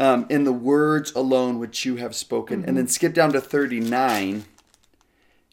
[0.00, 2.64] Um, in the words alone which you have spoken.
[2.64, 2.90] And then Mm-hmm.
[2.90, 4.44] skip down to 39.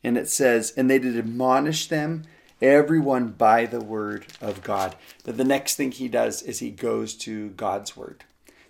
[0.03, 2.23] And it says, And they did admonish them,
[2.61, 4.95] everyone by the word of God.
[5.25, 8.23] That the next thing he does is he goes to God's word.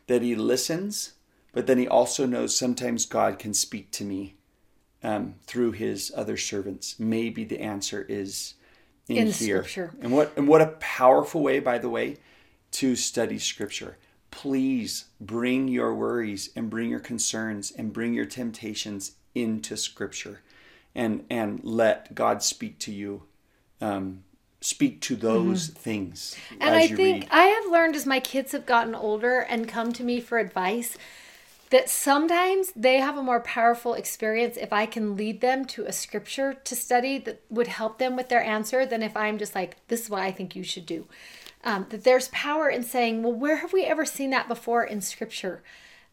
[0.07, 1.13] That he listens,
[1.53, 4.35] but then he also knows sometimes God can speak to me
[5.03, 6.99] um, through his other servants.
[6.99, 8.55] Maybe the answer is
[9.07, 9.63] in, In here.
[9.63, 9.93] Scripture.
[10.01, 12.17] And what and what a powerful way, by the way,
[12.71, 13.97] to study Scripture.
[14.31, 20.41] Please bring your worries and bring your concerns and bring your temptations into Scripture,
[20.93, 23.23] and and let God speak to you.
[23.81, 24.23] Um,
[24.61, 26.61] speak to those things Mm-hmm.
[26.61, 27.27] And as I think read.
[27.29, 30.97] I have learned as my kids have gotten older and come to me for advice
[31.71, 35.91] that sometimes they have a more powerful experience if I can lead them to a
[35.91, 39.77] scripture to study that would help them with their answer than if I'm just like,
[39.87, 41.07] this is what I think you should do.
[41.63, 45.01] Um, that there's power in saying, well, where have we ever seen that before in
[45.01, 45.63] scripture?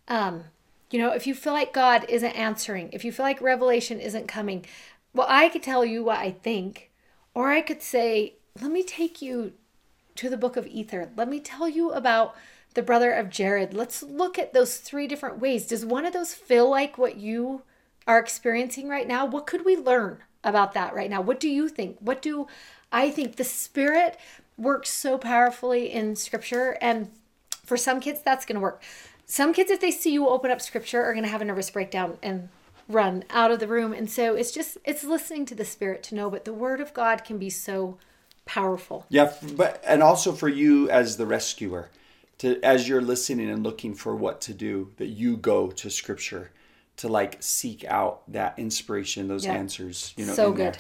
[0.09, 0.45] Um,
[0.91, 4.29] you know, if you feel like God isn't answering, if you feel like revelation isn't
[4.29, 4.65] coming,
[5.15, 6.91] well, I could tell you what I think,
[7.35, 9.53] or I could say, let me take you
[10.17, 11.11] to the book of Ether.
[11.17, 12.35] Let me tell you about
[12.75, 13.75] the brother of Jared.
[13.75, 15.67] Let's look at those three different ways.
[15.67, 17.63] Does one of those feel like what you
[18.07, 19.25] are experiencing right now?
[19.25, 21.21] What could we learn about that right now?
[21.21, 21.97] What do you think?
[22.01, 22.47] What do
[22.91, 23.37] I think?
[23.37, 24.19] The Spirit
[24.57, 27.11] works so powerfully in Scripture, and
[27.65, 28.83] for some kids, that's going to work.
[29.25, 31.71] Some kids, if they see you open up Scripture, are going to have a nervous
[31.71, 32.49] breakdown and
[32.89, 33.93] run out of the room.
[33.93, 36.93] And so it's just, it's listening to the Spirit to know, but the Word of
[36.93, 37.97] God can be so
[38.45, 39.07] powerful.
[39.09, 41.89] Yeah, but and also for you as the rescuer,
[42.43, 46.51] to as you're listening and looking for what to do, that you go to Scripture
[46.97, 49.55] to like seek out that inspiration, those Yeah.
[49.55, 50.13] answers.
[50.17, 50.79] You know, so good.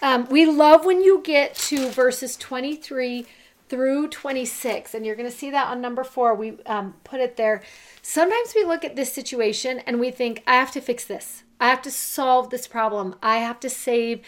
[0.00, 3.26] Um, we love when you get to verses 23
[3.68, 6.34] through 26, and you're going to see that on number four.
[6.34, 7.62] We um, put it there.
[8.00, 11.42] Sometimes we look at this situation and we think, I have to fix this.
[11.60, 13.16] I have to solve this problem.
[13.22, 14.20] I have to save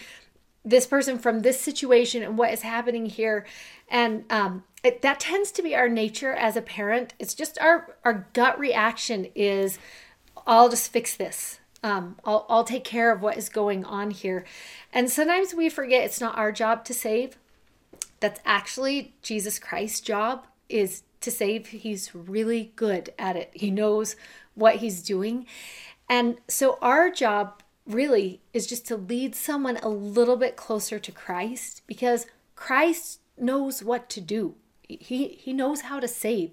[0.66, 3.46] this person from this situation and what is happening here.
[3.88, 7.14] And um, it, that tends to be our nature as a parent.
[7.20, 9.79] It's just our, our gut reaction is,
[10.44, 11.61] I'll just fix this.
[11.85, 14.44] Um, I'll, I'll take care of what is going on here.
[14.92, 17.38] And sometimes we forget it's not our job to save.
[18.18, 21.68] That's actually Jesus Christ's job is to save.
[21.68, 23.50] He's really good at it.
[23.55, 24.16] He knows
[24.55, 25.46] what he's doing.
[26.09, 31.12] And so our job really is just to lead someone a little bit closer to
[31.12, 34.55] Christ because Christ knows what to do.
[34.88, 36.53] He he knows how to save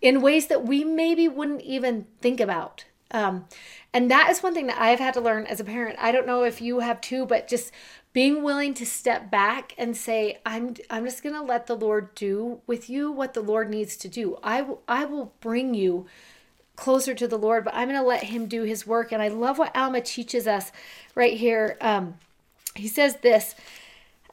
[0.00, 2.84] in ways that we maybe wouldn't even think about.
[3.10, 3.46] Um,
[3.92, 5.98] and that is one thing that I've had to learn as a parent.
[6.00, 7.70] I don't know if you have too, but just
[8.12, 12.14] being willing to step back and say, "I'm I'm just going to let the Lord
[12.14, 14.38] do with you what the Lord needs to do.
[14.42, 16.06] I I will bring you
[16.76, 19.28] closer to the Lord, but I'm going to let Him do His work." And I
[19.28, 20.72] love what Alma teaches us
[21.14, 21.76] right here.
[21.80, 22.14] Um,
[22.74, 23.54] he says this.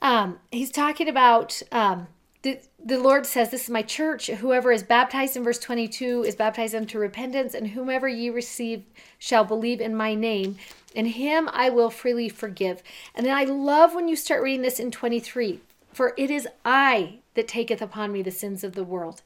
[0.02, 2.08] Um, he's talking about um,
[2.41, 4.28] the, the Lord says, This is my church.
[4.28, 8.84] Whoever is baptized in verse 22 is baptized unto repentance, and whomever ye receive
[9.17, 10.58] shall believe in my name.
[10.95, 12.82] And him I will freely forgive.
[13.13, 15.60] And then I love when you start reading this in 23
[15.91, 19.21] For it is I that taketh upon me the sins of the world.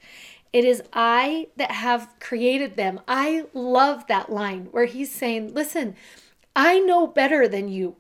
[0.54, 3.02] It is I that have created them.
[3.08, 5.96] I love that line where he's saying, Listen,
[6.56, 7.96] I know better than you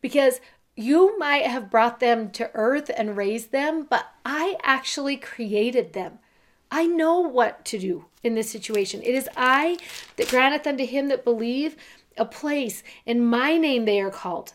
[0.00, 0.40] because
[0.74, 6.18] you might have brought them to earth and raised them, but I actually created them.
[6.70, 9.02] I know what to do in this situation.
[9.02, 9.76] It is I
[10.16, 11.76] that granteth unto him that believe
[12.16, 12.82] a place.
[13.04, 14.54] In my name they are called.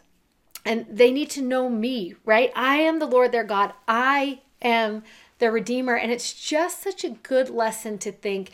[0.64, 2.52] And they need to know me, right?
[2.56, 3.74] I am the Lord their God.
[3.88, 5.04] I am
[5.40, 5.96] the Redeemer.
[5.96, 8.52] And it's just such a good lesson to think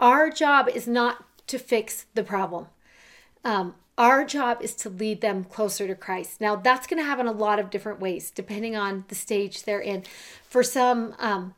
[0.00, 2.66] our job is not to fix the problem.
[3.44, 6.40] Um, our job is to lead them closer to Christ.
[6.40, 9.80] Now, that's going to happen a lot of different ways, depending on the stage they're
[9.80, 10.04] in.
[10.44, 11.54] For some, um,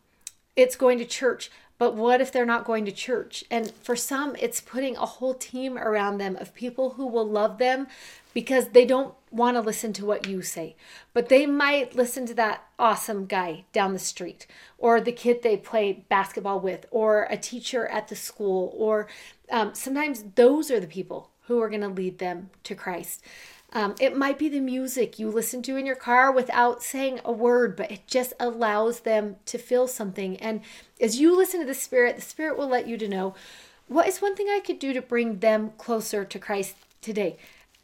[0.57, 1.51] it's going to church,
[1.81, 3.43] but what if they're not going to church?
[3.51, 7.57] And for some, it's putting a whole team around them of people who will love
[7.57, 7.87] them
[8.35, 10.77] because they don't want to listen to what you say,
[11.15, 15.57] but they might listen to that awesome guy down the street, or the kid they
[15.57, 19.09] play basketball with, or a teacher at the school, or
[19.51, 23.25] um, sometimes those are the people who are going to lead them to Christ.
[23.73, 27.31] Um, it might be the music you listen to in your car without saying a
[27.31, 30.37] word, but it just allows them to feel something.
[30.39, 30.63] And
[31.01, 33.35] as you listen to the Spirit, the Spirit will let you to know
[33.87, 37.37] what is one thing I could do to bring them closer to Christ today.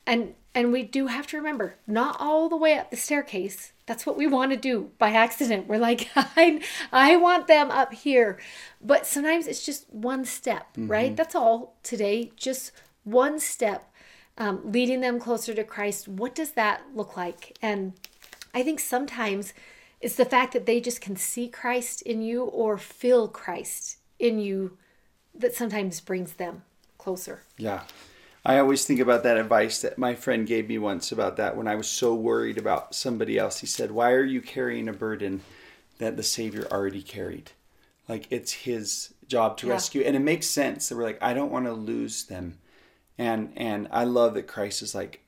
[0.06, 3.72] And and we do have to remember, not all the way up the staircase.
[3.84, 5.68] That's what we want to do by accident.
[5.68, 8.38] We're like, I, I want them up here.
[8.80, 10.90] But sometimes it's just one step, mm-hmm.
[10.90, 11.14] right?
[11.14, 12.32] That's all today.
[12.36, 12.72] Just
[13.04, 13.92] one step
[14.38, 16.08] um, leading them closer to Christ.
[16.08, 17.56] What does that look like?
[17.62, 17.94] And
[18.54, 19.54] I think sometimes
[20.00, 24.38] it's the fact that they just can see Christ in you or feel Christ in
[24.38, 24.76] you
[25.34, 26.62] that sometimes brings them
[26.98, 27.42] closer.
[27.56, 27.82] Yeah.
[28.44, 31.66] I always think about that advice that my friend gave me once about that when
[31.66, 33.58] I was so worried about somebody else.
[33.58, 35.42] He said, Why are you carrying a burden
[35.98, 37.50] that the Savior already carried?
[38.08, 39.72] Like it's his job to yeah.
[39.72, 40.02] rescue.
[40.02, 42.58] And it makes sense that we're like, I don't want to lose them
[43.18, 45.20] and and I love that Christ is like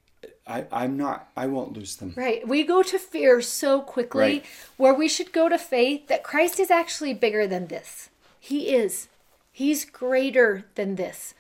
[0.49, 2.15] I, I'm not, I won't lose them.
[2.17, 2.47] Right.
[2.49, 4.47] We go to fear so quickly right.
[4.79, 8.09] where we should go to faith that Christ is actually bigger than this.
[8.41, 9.09] He is.
[9.53, 11.35] He's greater than this.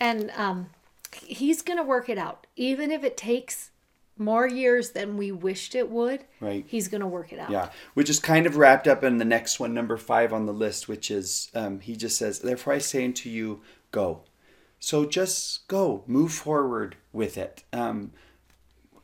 [0.00, 0.70] And um,
[1.22, 2.46] he's going to work it out.
[2.54, 3.70] Even if it takes
[4.16, 6.64] more years than we wished it would, right.
[6.68, 7.50] he's going to work it out.
[7.50, 7.70] Yeah.
[7.94, 10.86] Which is kind of wrapped up in the next one, number five on the list,
[10.86, 14.20] which is um, he just says, Therefore I say unto you, go.
[14.80, 17.64] So just go, move forward with it.
[17.72, 18.12] Um,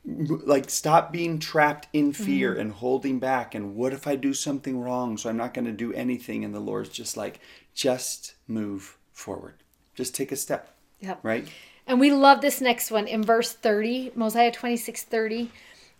[0.04, 2.60] like stop being trapped in fear mm-hmm.
[2.60, 5.72] and holding back and what if i do something wrong so i'm not going to
[5.72, 6.44] do anything?
[6.44, 7.40] And the lord's just like
[7.74, 9.54] just move forward.
[9.94, 10.74] Just take a step.
[11.00, 11.20] Yep.
[11.22, 11.48] right?
[11.86, 15.50] And we love this next one in verse 30 mosiah 26 30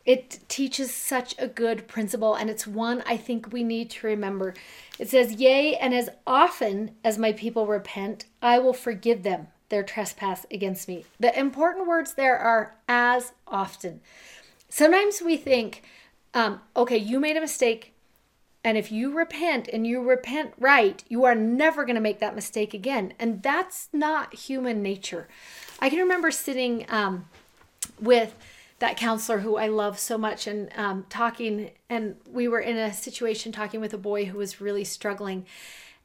[0.06, 4.54] it teaches such a good principle and it's one i think we need to remember.
[4.98, 9.82] It says yea and as often as my people repent i will forgive them their
[9.82, 11.04] trespass against me.
[11.18, 14.00] The important words there are as often.
[14.68, 15.82] Sometimes we think,
[16.34, 17.94] um, okay, you made a mistake,
[18.62, 22.34] and if you repent and you repent right, you are never going to make that
[22.34, 23.14] mistake again.
[23.18, 25.28] And that's not human nature.
[25.80, 27.24] I can remember sitting um,
[27.98, 28.36] with
[28.80, 32.92] that counselor who I love so much and um, talking, and we were in a
[32.92, 35.46] situation talking with a boy who was really struggling.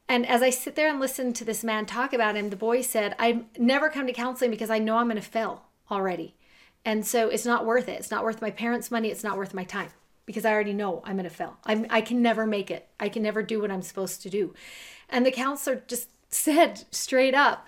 [0.08, 2.82] And as I sit there and listen to this man talk about him, the boy
[2.82, 6.34] said, I never come to counseling because I know I'm going to fail already.
[6.84, 7.98] And so it's not worth it.
[7.98, 9.08] It's not worth my parents' money.
[9.08, 9.90] It's not worth my time
[10.24, 11.56] because I already know I'm going to fail.
[11.64, 12.88] I'm, I can never make it.
[13.00, 14.54] I can never do what I'm supposed to do.
[15.08, 17.66] And the counselor just said straight up,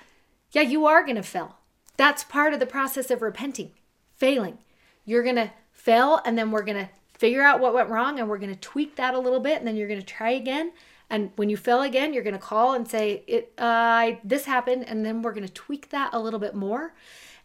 [0.52, 1.56] Yeah, you are going to fail.
[1.96, 3.72] That's part of the process of repenting,
[4.14, 4.58] failing.
[5.04, 8.28] You're going to fail, and then we're going to figure out what went wrong, and
[8.28, 10.72] we're going to tweak that a little bit, and then you're going to try again.
[11.10, 14.86] And when you fail again, you're going to call and say, "It, uh, this happened,"
[14.86, 16.94] and then we're going to tweak that a little bit more,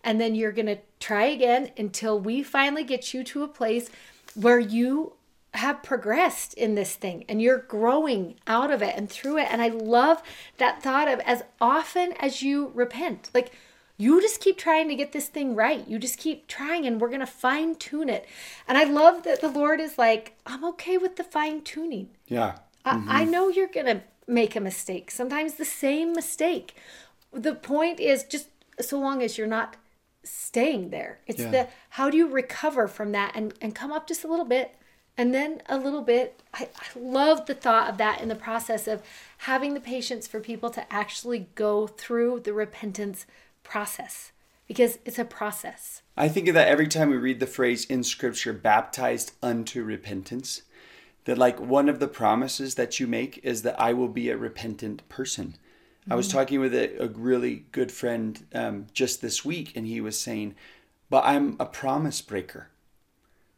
[0.03, 3.89] and then you're going to try again until we finally get you to a place
[4.35, 5.13] where you
[5.53, 9.47] have progressed in this thing and you're growing out of it and through it.
[9.51, 10.23] And I love
[10.57, 13.51] that thought of as often as you repent, like
[13.97, 15.87] you just keep trying to get this thing right.
[15.87, 18.27] You just keep trying and we're going to fine tune it.
[18.67, 22.09] And I love that the Lord is like, I'm okay with the fine tuning.
[22.27, 22.55] Yeah.
[22.85, 23.09] Mm-hmm.
[23.09, 26.75] I, I know you're going to make a mistake, sometimes the same mistake.
[27.31, 28.47] The point is just
[28.79, 29.75] so long as you're not
[30.23, 31.19] staying there.
[31.27, 31.51] It's yeah.
[31.51, 34.75] the how do you recover from that and, and come up just a little bit
[35.17, 36.41] and then a little bit.
[36.53, 39.01] I, I love the thought of that in the process of
[39.39, 43.25] having the patience for people to actually go through the repentance
[43.63, 44.31] process
[44.67, 46.01] because it's a process.
[46.17, 50.63] I think of that every time we read the phrase in scripture, baptized unto repentance.
[51.25, 54.37] That, like, one of the promises that you make is that I will be a
[54.37, 55.55] repentant person.
[56.09, 60.01] I was talking with a, a really good friend um, just this week, and he
[60.01, 60.55] was saying,
[61.09, 62.69] But I'm a promise breaker.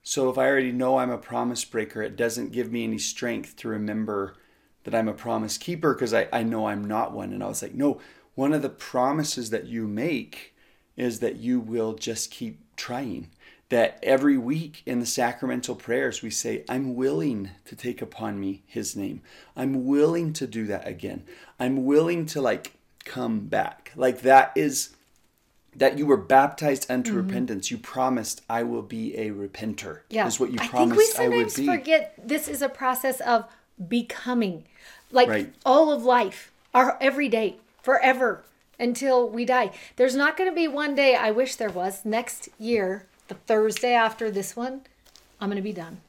[0.04, 3.56] So if I already know I'm a promise breaker, it doesn't give me any strength
[3.58, 4.36] to remember
[4.84, 7.34] that I'm a promise keeper because I, I know I'm not one.
[7.34, 8.00] And I was like, No,
[8.36, 10.56] one of the promises that you make
[10.96, 13.32] is that you will just keep trying
[13.76, 18.64] that every week in the sacramental prayers we say, I'm willing to take upon me
[18.66, 19.22] his name.
[19.54, 21.24] I'm willing to do that again.
[21.60, 22.72] I'm willing to like
[23.04, 23.92] come back.
[23.98, 24.96] Like that is
[25.76, 27.28] that you were baptized unto mm-hmm.
[27.28, 27.70] repentance.
[27.70, 30.04] You promised I will be a repenter.
[30.10, 30.26] Yeah.
[30.26, 31.66] Is what you I promised I, would be.
[31.66, 33.44] forget this is a process of
[33.90, 34.64] becoming.
[35.12, 35.54] Like right.
[35.66, 38.46] all of life, our every day, forever
[38.80, 39.72] until we die.
[39.98, 43.94] There's not going to be one day I wish there was next year the Thursday
[43.94, 44.82] after this one,
[45.40, 46.02] I'm going to be done.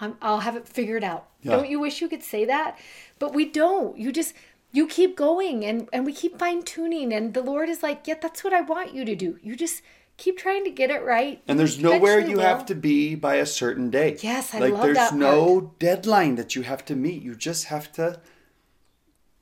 [0.00, 1.26] I'm, I'll have it figured out.
[1.42, 1.56] Yeah.
[1.56, 2.78] Don't you wish you could say that?
[3.18, 3.96] But we don't.
[3.96, 4.34] You just
[4.72, 8.16] you keep going and and we keep fine tuning and the Lord is like, "Yeah,
[8.20, 9.38] that's what I want you to do.
[9.42, 9.82] You just
[10.16, 12.42] keep trying to get it right." And there's nowhere you will.
[12.42, 14.18] have to be by a certain day.
[14.20, 15.10] Yes, I like, love there's that.
[15.10, 17.22] There's no deadline that you have to meet.
[17.22, 18.20] You just have to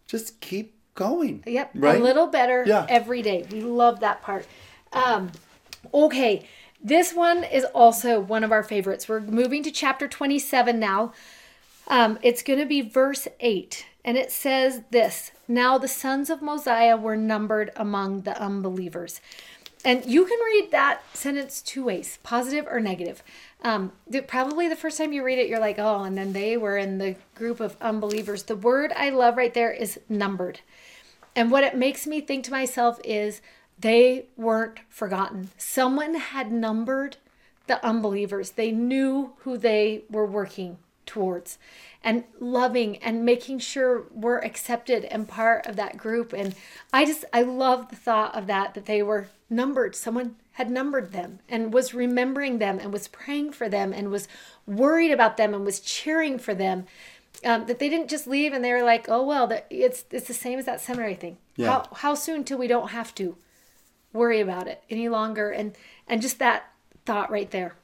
[0.06, 1.42] just keep going.
[1.46, 1.98] Yep, right?
[1.98, 2.84] a little better yeah.
[2.88, 3.46] every day.
[3.50, 4.46] We love that part.
[4.92, 5.32] Um,
[5.94, 6.46] okay,
[6.82, 9.08] this one is also one of our favorites.
[9.08, 11.12] We're moving to chapter 27 now.
[11.88, 16.42] Um, it's going to be verse 8, and it says this Now the sons of
[16.42, 19.20] Mosiah were numbered among the unbelievers.
[19.84, 23.22] And you can read that sentence two ways positive or negative.
[23.62, 23.92] Um,
[24.28, 26.98] probably the first time you read it, you're like, oh, and then they were in
[26.98, 28.44] the group of unbelievers.
[28.44, 30.60] The word I love right there is numbered.
[31.34, 33.40] And what it makes me think to myself is
[33.82, 35.50] they weren't forgotten.
[35.58, 37.18] Someone had numbered
[37.66, 38.52] the unbelievers.
[38.52, 41.58] They knew who they were working towards
[42.02, 46.32] and loving and making sure we're accepted and part of that group.
[46.32, 46.54] And
[46.92, 49.94] I just, I love the thought of that, that they were numbered.
[49.94, 54.28] Someone had numbered them and was remembering them and was praying for them and was
[54.66, 56.86] worried about them and was cheering for them.
[57.44, 60.34] Um, that they didn't just leave and they were like, oh, well, it's, it's the
[60.34, 61.38] same as that seminary thing.
[61.56, 61.66] Yeah.
[61.66, 63.36] How, how soon till we don't have to?
[64.12, 65.50] Worry about it any longer.
[65.50, 66.64] And and just that
[67.04, 67.74] thought right there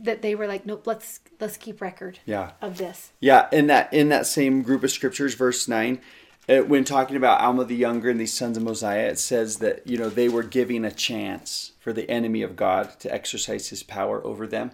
[0.00, 2.52] that they were like nope let's let's keep record yeah.
[2.62, 3.12] of this.
[3.20, 6.00] Yeah in that in that same group of scriptures verse 9
[6.46, 9.86] it, when talking about alma the younger and these sons of mosiah it says that
[9.86, 13.82] you know they were giving a chance for the enemy of god to exercise his
[13.82, 14.70] power over them.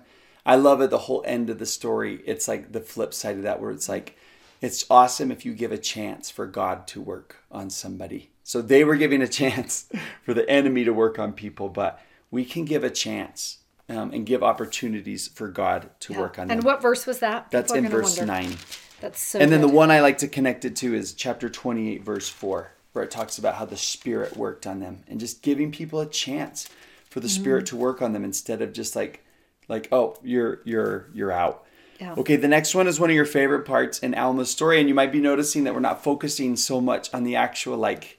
[0.47, 2.21] I love it the whole end of the story.
[2.27, 4.17] It's like the flip side of that where it's like
[4.65, 8.85] it's awesome if you give a chance for god to work on somebody so they
[8.85, 9.89] were giving a chance
[10.23, 12.01] for the enemy to work on people, but
[12.31, 13.59] we can give a chance
[13.89, 16.21] um, and give opportunities for God to yeah.
[16.21, 16.59] work on and them.
[16.59, 17.51] And what verse was that?
[17.51, 18.33] That's in verse wonder.
[18.33, 18.57] 9.
[19.01, 19.71] That's so And then good.
[19.71, 23.11] the one I like to connect it to is chapter 28, verse 4, where it
[23.11, 26.69] talks about how the Spirit worked on them and just giving people a chance
[27.11, 27.41] for the mm-hmm.
[27.41, 29.25] Spirit to work on them instead of just like,
[29.69, 31.65] like, oh, you're you're you're out.
[32.01, 32.15] Yeah.
[32.15, 34.95] Okay, the next one is one of your favorite parts in Alma's story, and you
[34.95, 38.19] might be noticing that we're not focusing so much on the actual like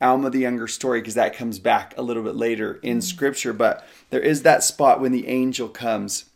[0.00, 3.00] Alma the younger story because that comes back a little bit later in mm-hmm.
[3.00, 3.52] scripture.
[3.52, 6.26] But there is that spot when the angel comes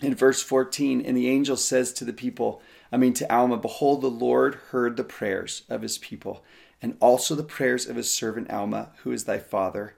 [0.00, 2.62] in verse 14, and the angel says to the people,
[2.92, 6.44] I mean to Alma, Behold, the Lord heard the prayers of his people,
[6.80, 9.96] and also the prayers of his servant Alma, who is thy father,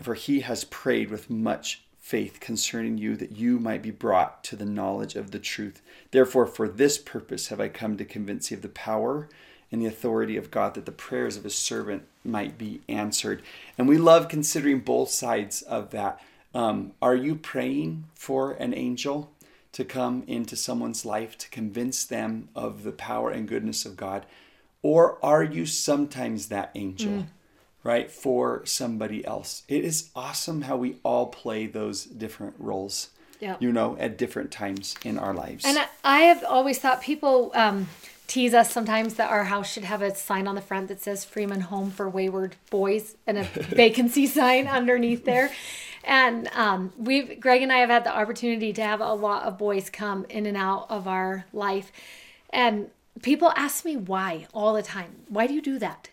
[0.00, 4.56] for he has prayed with much faith concerning you, that you might be brought to
[4.56, 5.80] the knowledge of the truth.
[6.10, 9.28] Therefore, for this purpose have I come to convince you of the power
[9.70, 13.40] and the authority of God that the prayers of his servant might be answered.
[13.78, 16.20] And we love considering both sides of that.
[16.52, 19.30] Um, are you praying for an angel
[19.70, 24.26] to come into someone's life to convince them of the power and goodness of God?
[24.82, 27.12] Or are you sometimes that angel?
[27.12, 27.26] Mm
[27.82, 29.62] right, for somebody else.
[29.68, 33.10] It is awesome how we all play those different roles,
[33.40, 33.56] yeah.
[33.60, 35.64] you know, at different times in our lives.
[35.64, 37.88] And I have always thought people um,
[38.26, 41.24] tease us sometimes that our house should have a sign on the front that says
[41.24, 45.50] Freeman Home for Wayward Boys and a vacancy sign underneath there.
[46.04, 49.58] And um, we've, Greg and I have had the opportunity to have a lot of
[49.58, 51.92] boys come in and out of our life.
[52.50, 52.90] And
[53.22, 55.16] people ask me why all the time.
[55.28, 56.08] Why do you do that?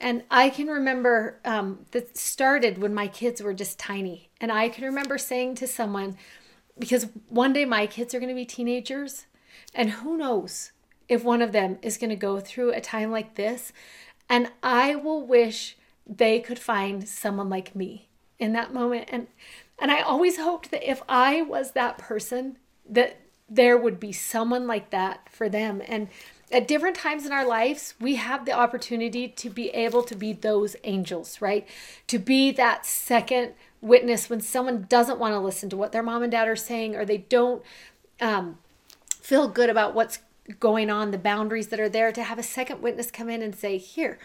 [0.00, 4.30] And I can remember um, that started when my kids were just tiny.
[4.40, 6.16] And I can remember saying to someone,
[6.78, 9.26] because one day my kids are going to be teenagers,
[9.74, 10.72] and who knows
[11.08, 13.72] if one of them is going to go through a time like this.
[14.28, 15.76] And I will wish
[16.06, 19.08] they could find someone like me in that moment.
[19.10, 19.28] And
[19.78, 22.56] and I always hoped that if I was that person,
[22.88, 25.82] that there would be someone like that for them.
[25.86, 26.08] And
[26.52, 30.32] at different times in our lives, we have the opportunity to be able to be
[30.32, 31.66] those angels, right?
[32.06, 36.22] To be that second witness when someone doesn't want to listen to what their mom
[36.22, 37.62] and dad are saying or they don't
[38.20, 38.58] um,
[39.20, 40.20] feel good about what's
[40.60, 43.54] going on, the boundaries that are there, to have a second witness come in and
[43.54, 44.18] say, Here,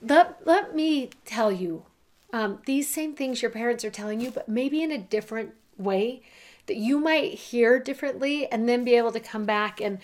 [0.00, 1.84] let, let me tell you
[2.32, 6.22] um, these same things your parents are telling you, but maybe in a different way
[6.66, 9.98] that you might hear differently and then be able to come back and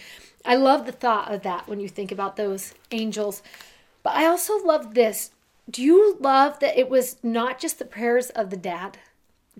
[0.44, 3.42] I love the thought of that when you think about those angels.
[4.02, 5.30] But I also love this.
[5.70, 8.98] Do you love that it was not just the prayers of the dad,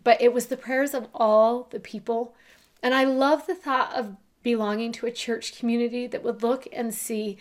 [0.03, 2.35] but it was the prayers of all the people?
[2.83, 6.93] And I love the thought of belonging to a church community that would look and
[6.93, 7.39] see,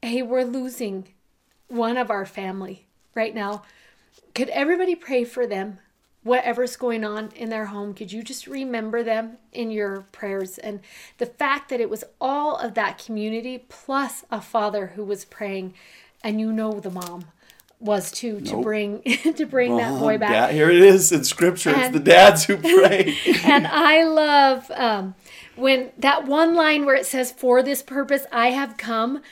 [0.00, 1.08] hey, we're losing
[1.66, 2.86] one of our family
[3.16, 3.64] right now.
[4.34, 5.80] Could everybody pray for them?
[6.26, 10.58] Whatever's going on in their home, could you just remember them in your prayers?
[10.58, 10.80] And
[11.18, 15.74] the fact that it was all of that community plus a father who was praying,
[16.22, 17.26] and you know the mom
[17.78, 19.02] was too to bring
[19.36, 20.30] to bring that boy back.
[20.30, 21.70] Yeah, here it is in scripture.
[21.70, 23.16] And, it's the dads who pray.
[23.44, 25.14] and I love um,
[25.54, 29.22] when that one line where it says, "For this purpose I have come."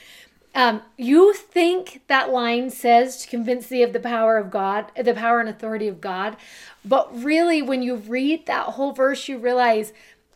[0.55, 5.13] Um, you think that line says to convince thee of the power of God, the
[5.13, 6.37] power and authority of God.
[6.83, 9.91] But really, when you read that whole verse, you realize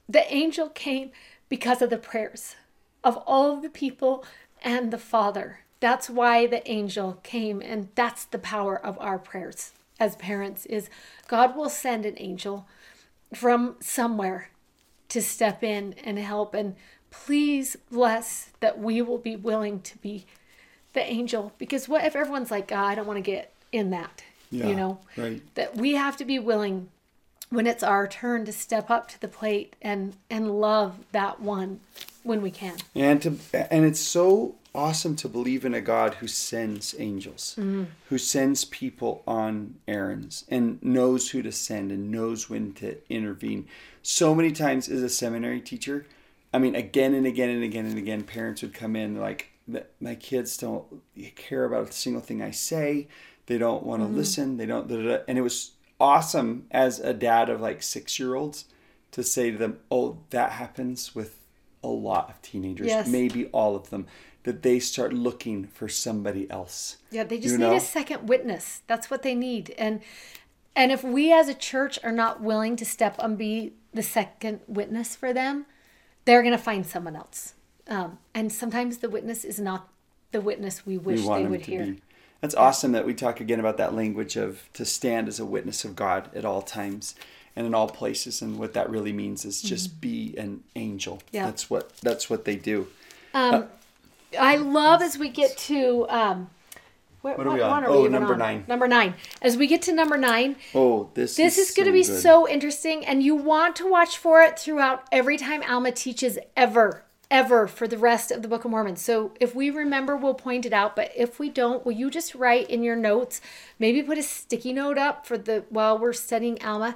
[0.09, 1.11] the angel came
[1.47, 2.55] because of the prayers
[3.01, 4.25] of all of the people
[4.61, 5.61] and the Father.
[5.79, 10.89] That's why the angel came, and that's the power of our prayers as parents is
[11.27, 12.67] God will send an angel
[13.33, 14.49] from somewhere
[15.09, 16.75] to step in and help and
[17.11, 20.25] please bless that we will be willing to be
[20.93, 24.23] the angel because what if everyone's like, oh, I don't want to get in that,
[24.49, 25.41] yeah, you know, right.
[25.55, 26.89] that we have to be willing
[27.49, 31.79] when it's our turn to step up to the plate and and love that one
[32.23, 32.77] when we can.
[32.95, 33.37] And to
[33.71, 37.85] and it's so awesome to believe in a God who sends angels, mm-hmm.
[38.07, 43.67] who sends people on errands and knows who to send and knows when to intervene.
[44.03, 46.05] So many times as a seminary teacher,
[46.53, 49.51] I mean, again and again and again and again, parents would come in like,
[49.99, 50.85] my kids don't
[51.35, 53.07] care about a single thing I say.
[53.45, 54.17] They don't want to mm-hmm.
[54.17, 54.57] listen.
[54.57, 54.89] They don't.
[55.27, 58.65] And it was awesome as a dad of like six year olds
[59.11, 61.45] to say to them, "Oh, that happens with
[61.83, 62.87] a lot of teenagers.
[62.87, 63.07] Yes.
[63.07, 64.07] Maybe all of them."
[64.43, 66.97] That they start looking for somebody else.
[67.11, 67.71] Yeah, they just you know?
[67.71, 68.81] need a second witness.
[68.87, 69.75] That's what they need.
[69.77, 70.01] And
[70.75, 74.61] and if we as a church are not willing to step and be the second
[74.67, 75.65] witness for them,
[76.29, 77.55] they're going to find someone else.
[77.87, 79.89] Um, and sometimes the witness is not
[80.31, 81.85] the witness we wish we they would hear.
[81.85, 82.01] Be.
[82.39, 85.83] That's awesome that we talk again about that language of to stand as a witness
[85.83, 87.15] of God at all times
[87.55, 88.43] and in all places.
[88.43, 89.99] And what that really means is just mm-hmm.
[90.01, 91.19] be an angel.
[91.31, 91.47] Yeah.
[91.47, 92.87] That's what that's what they do.
[93.33, 93.63] Um, uh,
[94.39, 96.51] I love as we get to um,
[97.21, 97.83] what, what, are we on?
[97.83, 98.39] Are oh, we number on?
[98.39, 98.65] nine.
[98.67, 99.13] Number nine.
[99.41, 100.55] As we get to number nine.
[100.73, 101.35] Oh, this.
[101.35, 102.21] This is, is going to be good.
[102.21, 107.03] so interesting, and you want to watch for it throughout every time Alma teaches ever,
[107.29, 108.95] ever for the rest of the Book of Mormon.
[108.95, 110.95] So if we remember, we'll point it out.
[110.95, 113.41] But if we don't, will you just write in your notes?
[113.77, 116.95] Maybe put a sticky note up for the while we're studying Alma.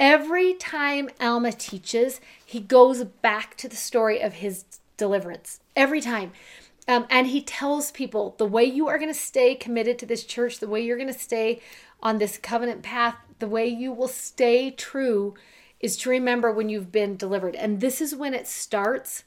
[0.00, 4.64] Every time Alma teaches, he goes back to the story of his
[4.96, 5.60] deliverance.
[5.76, 6.32] Every time.
[6.90, 10.24] Um, and he tells people the way you are going to stay committed to this
[10.24, 11.60] church, the way you're going to stay
[12.02, 15.34] on this covenant path, the way you will stay true
[15.78, 17.54] is to remember when you've been delivered.
[17.54, 19.22] And this is when it starts.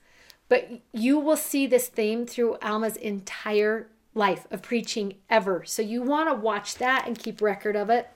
[0.50, 5.64] But you will see this theme through Alma's entire life of preaching ever.
[5.64, 8.10] So you want to watch that and keep record of it.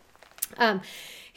[0.58, 0.82] Um,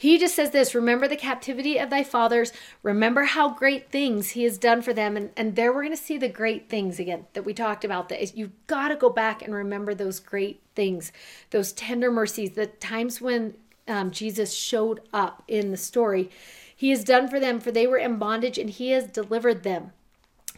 [0.01, 2.51] he just says this remember the captivity of thy fathers.
[2.81, 5.15] Remember how great things he has done for them.
[5.15, 8.09] And, and there we're going to see the great things again that we talked about
[8.09, 11.11] that you've got to go back and remember those great things
[11.51, 13.53] those tender mercies the times when
[13.87, 16.31] um, jesus showed up in the story.
[16.75, 19.91] He has done for them for they were in bondage and he has delivered them.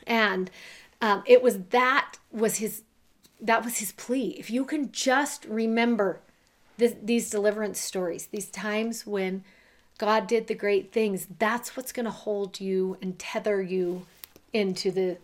[0.08, 0.50] And
[1.02, 2.84] um, it was that was his
[3.42, 4.38] that was his plea.
[4.40, 6.22] If you can just remember
[6.78, 9.44] this, these deliverance stories, these times when
[9.98, 14.06] God did the great things, that's what's going to hold you and tether you
[14.52, 15.18] into the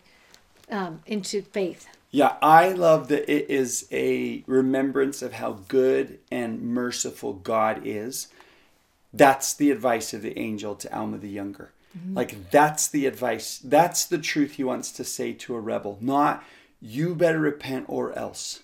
[0.69, 1.87] um, into faith.
[2.11, 8.27] Yeah, I love that it is a remembrance of how good and merciful God is.
[9.13, 11.71] That's the advice of the angel to Alma the Younger.
[11.97, 12.15] Mm-hmm.
[12.15, 13.59] Like, that's the advice.
[13.63, 15.97] That's the truth he wants to say to a rebel.
[16.01, 16.43] Not,
[16.81, 18.61] you better repent or else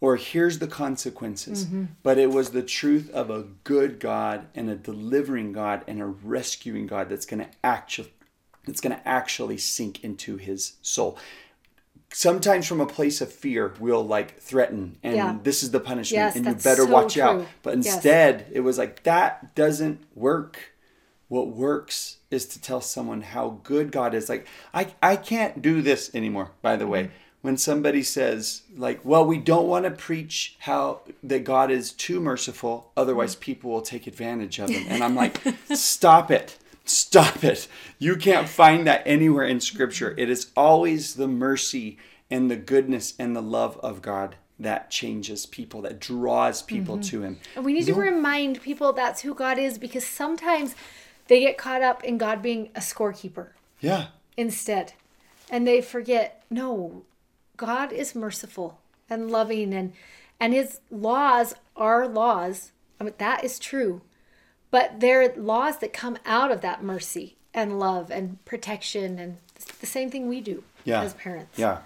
[0.00, 1.66] or here's the consequences.
[1.66, 1.84] Mm-hmm.
[2.02, 6.06] But it was the truth of a good God and a delivering God and a
[6.06, 8.12] rescuing God that's going to actually
[8.64, 11.18] that's going to actually sink into his soul.
[12.10, 15.38] Sometimes from a place of fear, we'll like threaten and yeah.
[15.42, 17.22] this is the punishment yes, and you better so watch true.
[17.22, 17.46] out.
[17.62, 18.50] But instead, yes.
[18.52, 20.74] it was like that doesn't work.
[21.28, 24.28] What works is to tell someone how good God is.
[24.28, 26.92] Like I I can't do this anymore, by the mm-hmm.
[27.40, 32.20] When somebody says like well we don't want to preach how that god is too
[32.20, 33.40] merciful otherwise mm.
[33.40, 34.84] people will take advantage of him.
[34.88, 35.40] And i'm like
[35.74, 36.58] stop it.
[36.84, 37.68] Stop it.
[37.98, 40.14] You can't find that anywhere in scripture.
[40.16, 41.98] It is always the mercy
[42.30, 47.10] and the goodness and the love of god that changes people that draws people mm-hmm.
[47.10, 47.40] to him.
[47.54, 50.74] And we need to remind people that's who god is because sometimes
[51.28, 53.48] they get caught up in god being a scorekeeper
[53.80, 54.06] yeah.
[54.36, 54.94] instead.
[55.50, 57.04] And they forget no
[57.58, 58.78] God is merciful
[59.10, 59.92] and loving and
[60.40, 62.72] and his laws are laws.
[62.98, 64.00] I mean that is true.
[64.70, 69.38] But they're laws that come out of that mercy and love and protection and
[69.80, 71.02] the same thing we do yeah.
[71.02, 71.58] as parents.
[71.58, 71.78] Yeah.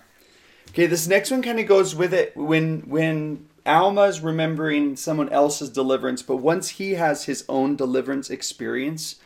[0.70, 5.70] Okay, this next one kind of goes with it when when Alma's remembering someone else's
[5.70, 9.16] deliverance, but once he has his own deliverance experience,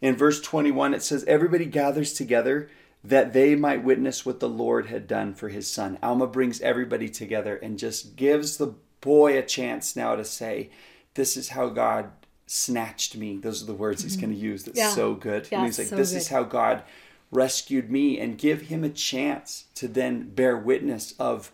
[0.00, 2.68] in verse 21 it says everybody gathers together
[3.04, 5.98] that they might witness what the Lord had done for his son.
[6.02, 10.70] Alma brings everybody together and just gives the boy a chance now to say,
[11.14, 12.10] This is how God
[12.46, 13.38] snatched me.
[13.38, 14.08] Those are the words mm-hmm.
[14.08, 14.64] he's going to use.
[14.64, 14.90] That's yeah.
[14.90, 15.48] so good.
[15.50, 16.18] Yeah, and he's like, so This good.
[16.18, 16.84] is how God
[17.32, 21.50] rescued me, and give him a chance to then bear witness of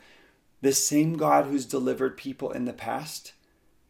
[0.61, 3.33] this same God who's delivered people in the past.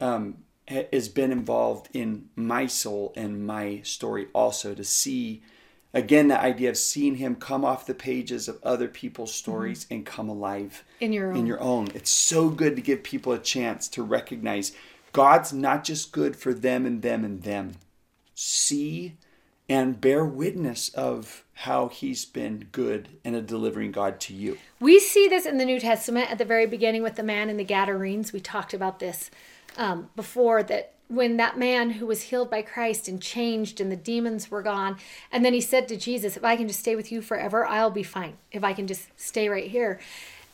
[0.00, 5.42] Um, has been involved in my soul and my story also to see
[5.94, 9.94] again that idea of seeing him come off the pages of other people's stories mm-hmm.
[9.94, 11.36] and come alive in your own.
[11.36, 14.72] in your own it's so good to give people a chance to recognize
[15.12, 17.72] god's not just good for them and them and them
[18.34, 19.16] see
[19.68, 24.56] and bear witness of how he's been good and a delivering God to you.
[24.80, 27.58] We see this in the New Testament at the very beginning with the man in
[27.58, 28.32] the Gadarenes.
[28.32, 29.30] We talked about this
[29.76, 33.96] um, before that when that man who was healed by Christ and changed and the
[33.96, 34.98] demons were gone.
[35.32, 37.90] And then he said to Jesus, If I can just stay with you forever, I'll
[37.90, 38.36] be fine.
[38.52, 39.98] If I can just stay right here.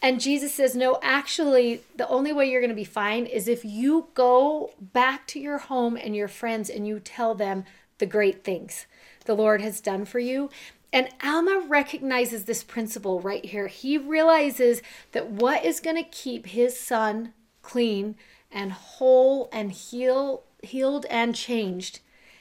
[0.00, 3.64] And Jesus says, No, actually, the only way you're going to be fine is if
[3.64, 7.64] you go back to your home and your friends and you tell them
[7.98, 8.86] the great things
[9.24, 10.50] the Lord has done for you.
[10.92, 13.66] And Alma recognizes this principle right here.
[13.66, 14.80] He realizes
[15.11, 17.32] that what is going to keep his son
[17.62, 18.14] clean
[18.55, 22.00] and whole and heal, healed and changed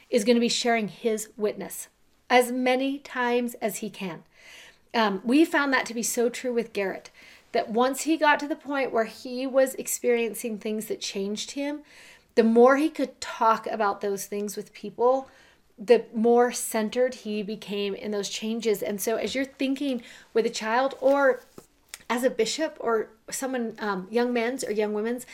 [0.10, 1.90] is going to be sharing his witness
[2.30, 4.24] as many times as he can.
[4.94, 7.10] Um, we found that to be so true with Garrett
[7.52, 11.82] that once he got to the point where he was experiencing things that changed him,
[12.36, 15.28] the more he could talk about those things with people,
[15.78, 18.82] the more centered he became in those changes.
[18.82, 20.04] And so, as you're thinking
[20.34, 21.42] with a child or
[22.10, 25.26] as a bishop or someone, um, young men's or young women's,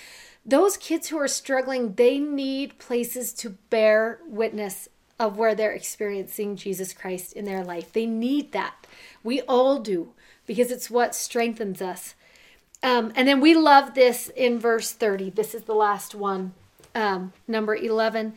[0.46, 4.88] those kids who are struggling, they need places to bear witness
[5.20, 7.92] of where they're experiencing Jesus Christ in their life.
[7.92, 8.88] They need that.
[9.24, 10.14] We all do
[10.46, 12.16] because it's what strengthens us.
[12.82, 15.32] Um, and then we love this in verse 30.
[15.32, 16.54] This is the last one,
[16.96, 18.34] um, number 11.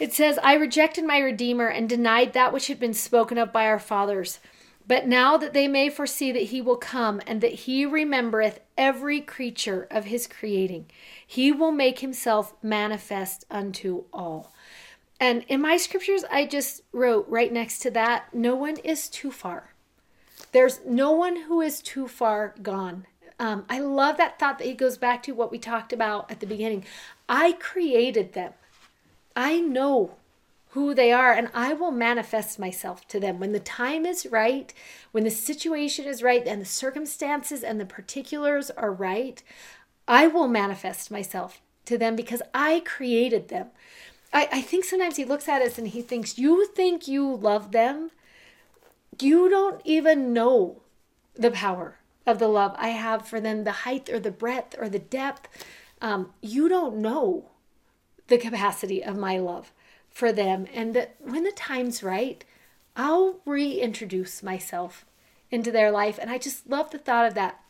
[0.00, 3.66] It says, I rejected my Redeemer and denied that which had been spoken of by
[3.66, 4.38] our fathers.
[4.86, 9.20] But now that they may foresee that he will come, and that he remembereth every
[9.20, 10.86] creature of his creating,
[11.26, 14.52] he will make himself manifest unto all.
[15.18, 19.30] And in my scriptures, I just wrote right next to that no one is too
[19.30, 19.72] far.
[20.52, 23.06] There's no one who is too far gone.
[23.38, 26.40] Um, I love that thought that he goes back to what we talked about at
[26.40, 26.84] the beginning.
[27.28, 28.52] I created them.
[29.34, 30.16] I know
[30.74, 34.74] who they are and I will manifest myself to them when the time is right,
[35.12, 39.40] when the situation is right and the circumstances and the particulars are right.
[40.08, 43.68] I will manifest myself to them because I created them.
[44.32, 47.70] I, I think sometimes he looks at us and he thinks, You think you love
[47.70, 48.10] them?
[49.20, 50.82] You don't even know
[51.36, 54.88] the power of the love I have for them, the height or the breadth or
[54.88, 55.46] the depth.
[56.02, 57.50] Um, you don't know
[58.26, 59.72] the capacity of my love
[60.14, 60.66] for them.
[60.72, 62.42] And that when the time's right,
[62.96, 65.04] I'll reintroduce myself
[65.50, 66.18] into their life.
[66.18, 67.60] And I just love the thought of that.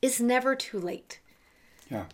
[0.00, 1.18] It's never too late.
[1.90, 2.04] Yeah.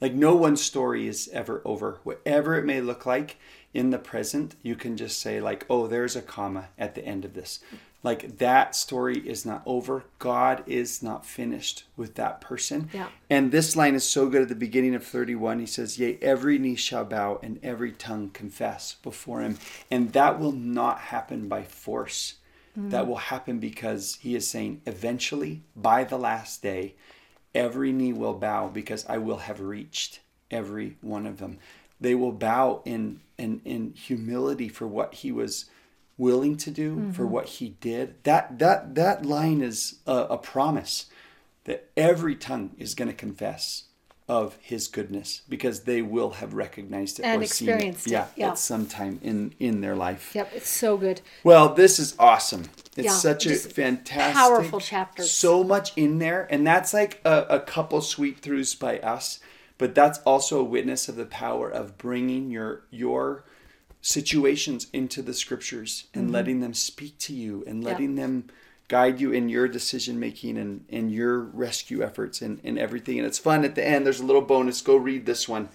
[0.00, 2.00] Like no one's story is ever over.
[2.02, 3.38] Whatever it may look like
[3.72, 7.24] in the present, you can just say, like, oh, there's a comma at the end
[7.24, 7.60] of this.
[8.06, 10.04] Like that story is not over.
[10.20, 12.88] God is not finished with that person.
[12.92, 13.08] Yeah.
[13.28, 15.58] And this line is so good at the beginning of 31.
[15.58, 19.58] He says, Yea, every knee shall bow and every tongue confess before him.
[19.90, 22.36] And that will not happen by force.
[22.78, 22.90] Mm.
[22.90, 26.94] That will happen because he is saying, eventually, by the last day,
[27.56, 31.58] every knee will bow because I will have reached every one of them.
[32.00, 35.64] They will bow in in, in humility for what he was
[36.18, 37.32] willing to do, for mm-hmm.
[37.32, 38.22] what he did.
[38.24, 41.06] That that that line is a, a promise
[41.64, 43.84] that every tongue is going to confess
[44.28, 48.12] of his goodness because they will have recognized it And or seen it, experienced it,
[48.12, 48.48] yeah, yeah.
[48.50, 50.32] at some time in in their life.
[50.34, 51.20] Yep, it's so good.
[51.44, 52.64] Well, this is awesome.
[52.96, 57.46] It's Yeah, such a fantastic, powerful chapter So much in there, and that's like a,
[57.48, 59.38] a couple sweep throughs by us,
[59.78, 63.44] but that's also a witness of the power of bringing your your
[64.06, 66.34] situations into the scriptures and mm-hmm.
[66.34, 68.44] letting them speak to you and letting them
[68.86, 73.18] guide you in your decision making and, and your rescue efforts and, and everything.
[73.18, 74.06] And it's fun at the end.
[74.06, 74.80] There's a little bonus.
[74.80, 75.70] Go read this one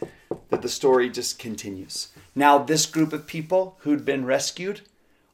[0.50, 2.08] that the story just continues.
[2.34, 4.80] Now, this group of people who'd been rescued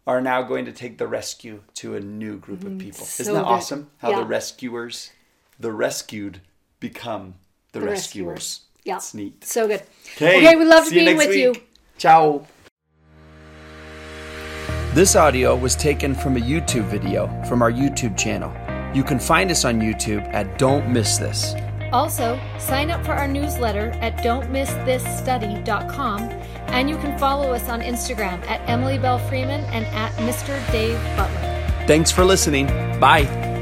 [0.07, 2.79] are now going to take the rescue to a new group of mm-hmm.
[2.79, 3.05] people.
[3.05, 3.47] so Isn't that good.
[3.47, 3.91] awesome?
[3.99, 4.21] How Yeah.
[4.21, 5.11] the rescuers,
[5.59, 6.41] the rescued,
[6.79, 7.35] become
[7.73, 8.27] the, The rescuers.
[8.27, 8.61] rescuers.
[8.85, 8.95] Yeah.
[8.95, 9.43] It's neat.
[9.43, 9.83] So good.
[10.15, 11.53] Okay, Okay, we loved being with you.
[11.99, 12.47] Ciao.
[14.97, 18.51] This audio was taken from a YouTube video from our YouTube channel.
[18.95, 21.53] You can find us on YouTube at Don't Miss This.
[21.93, 26.21] Also, sign up for our newsletter at don'tmissthisstudy.com
[26.69, 30.59] and you can follow us on Instagram at Emily Belle Freeman and at Mr.
[30.71, 31.85] Dave Butler.
[31.85, 32.65] Thanks for listening.
[32.99, 33.56] Bye.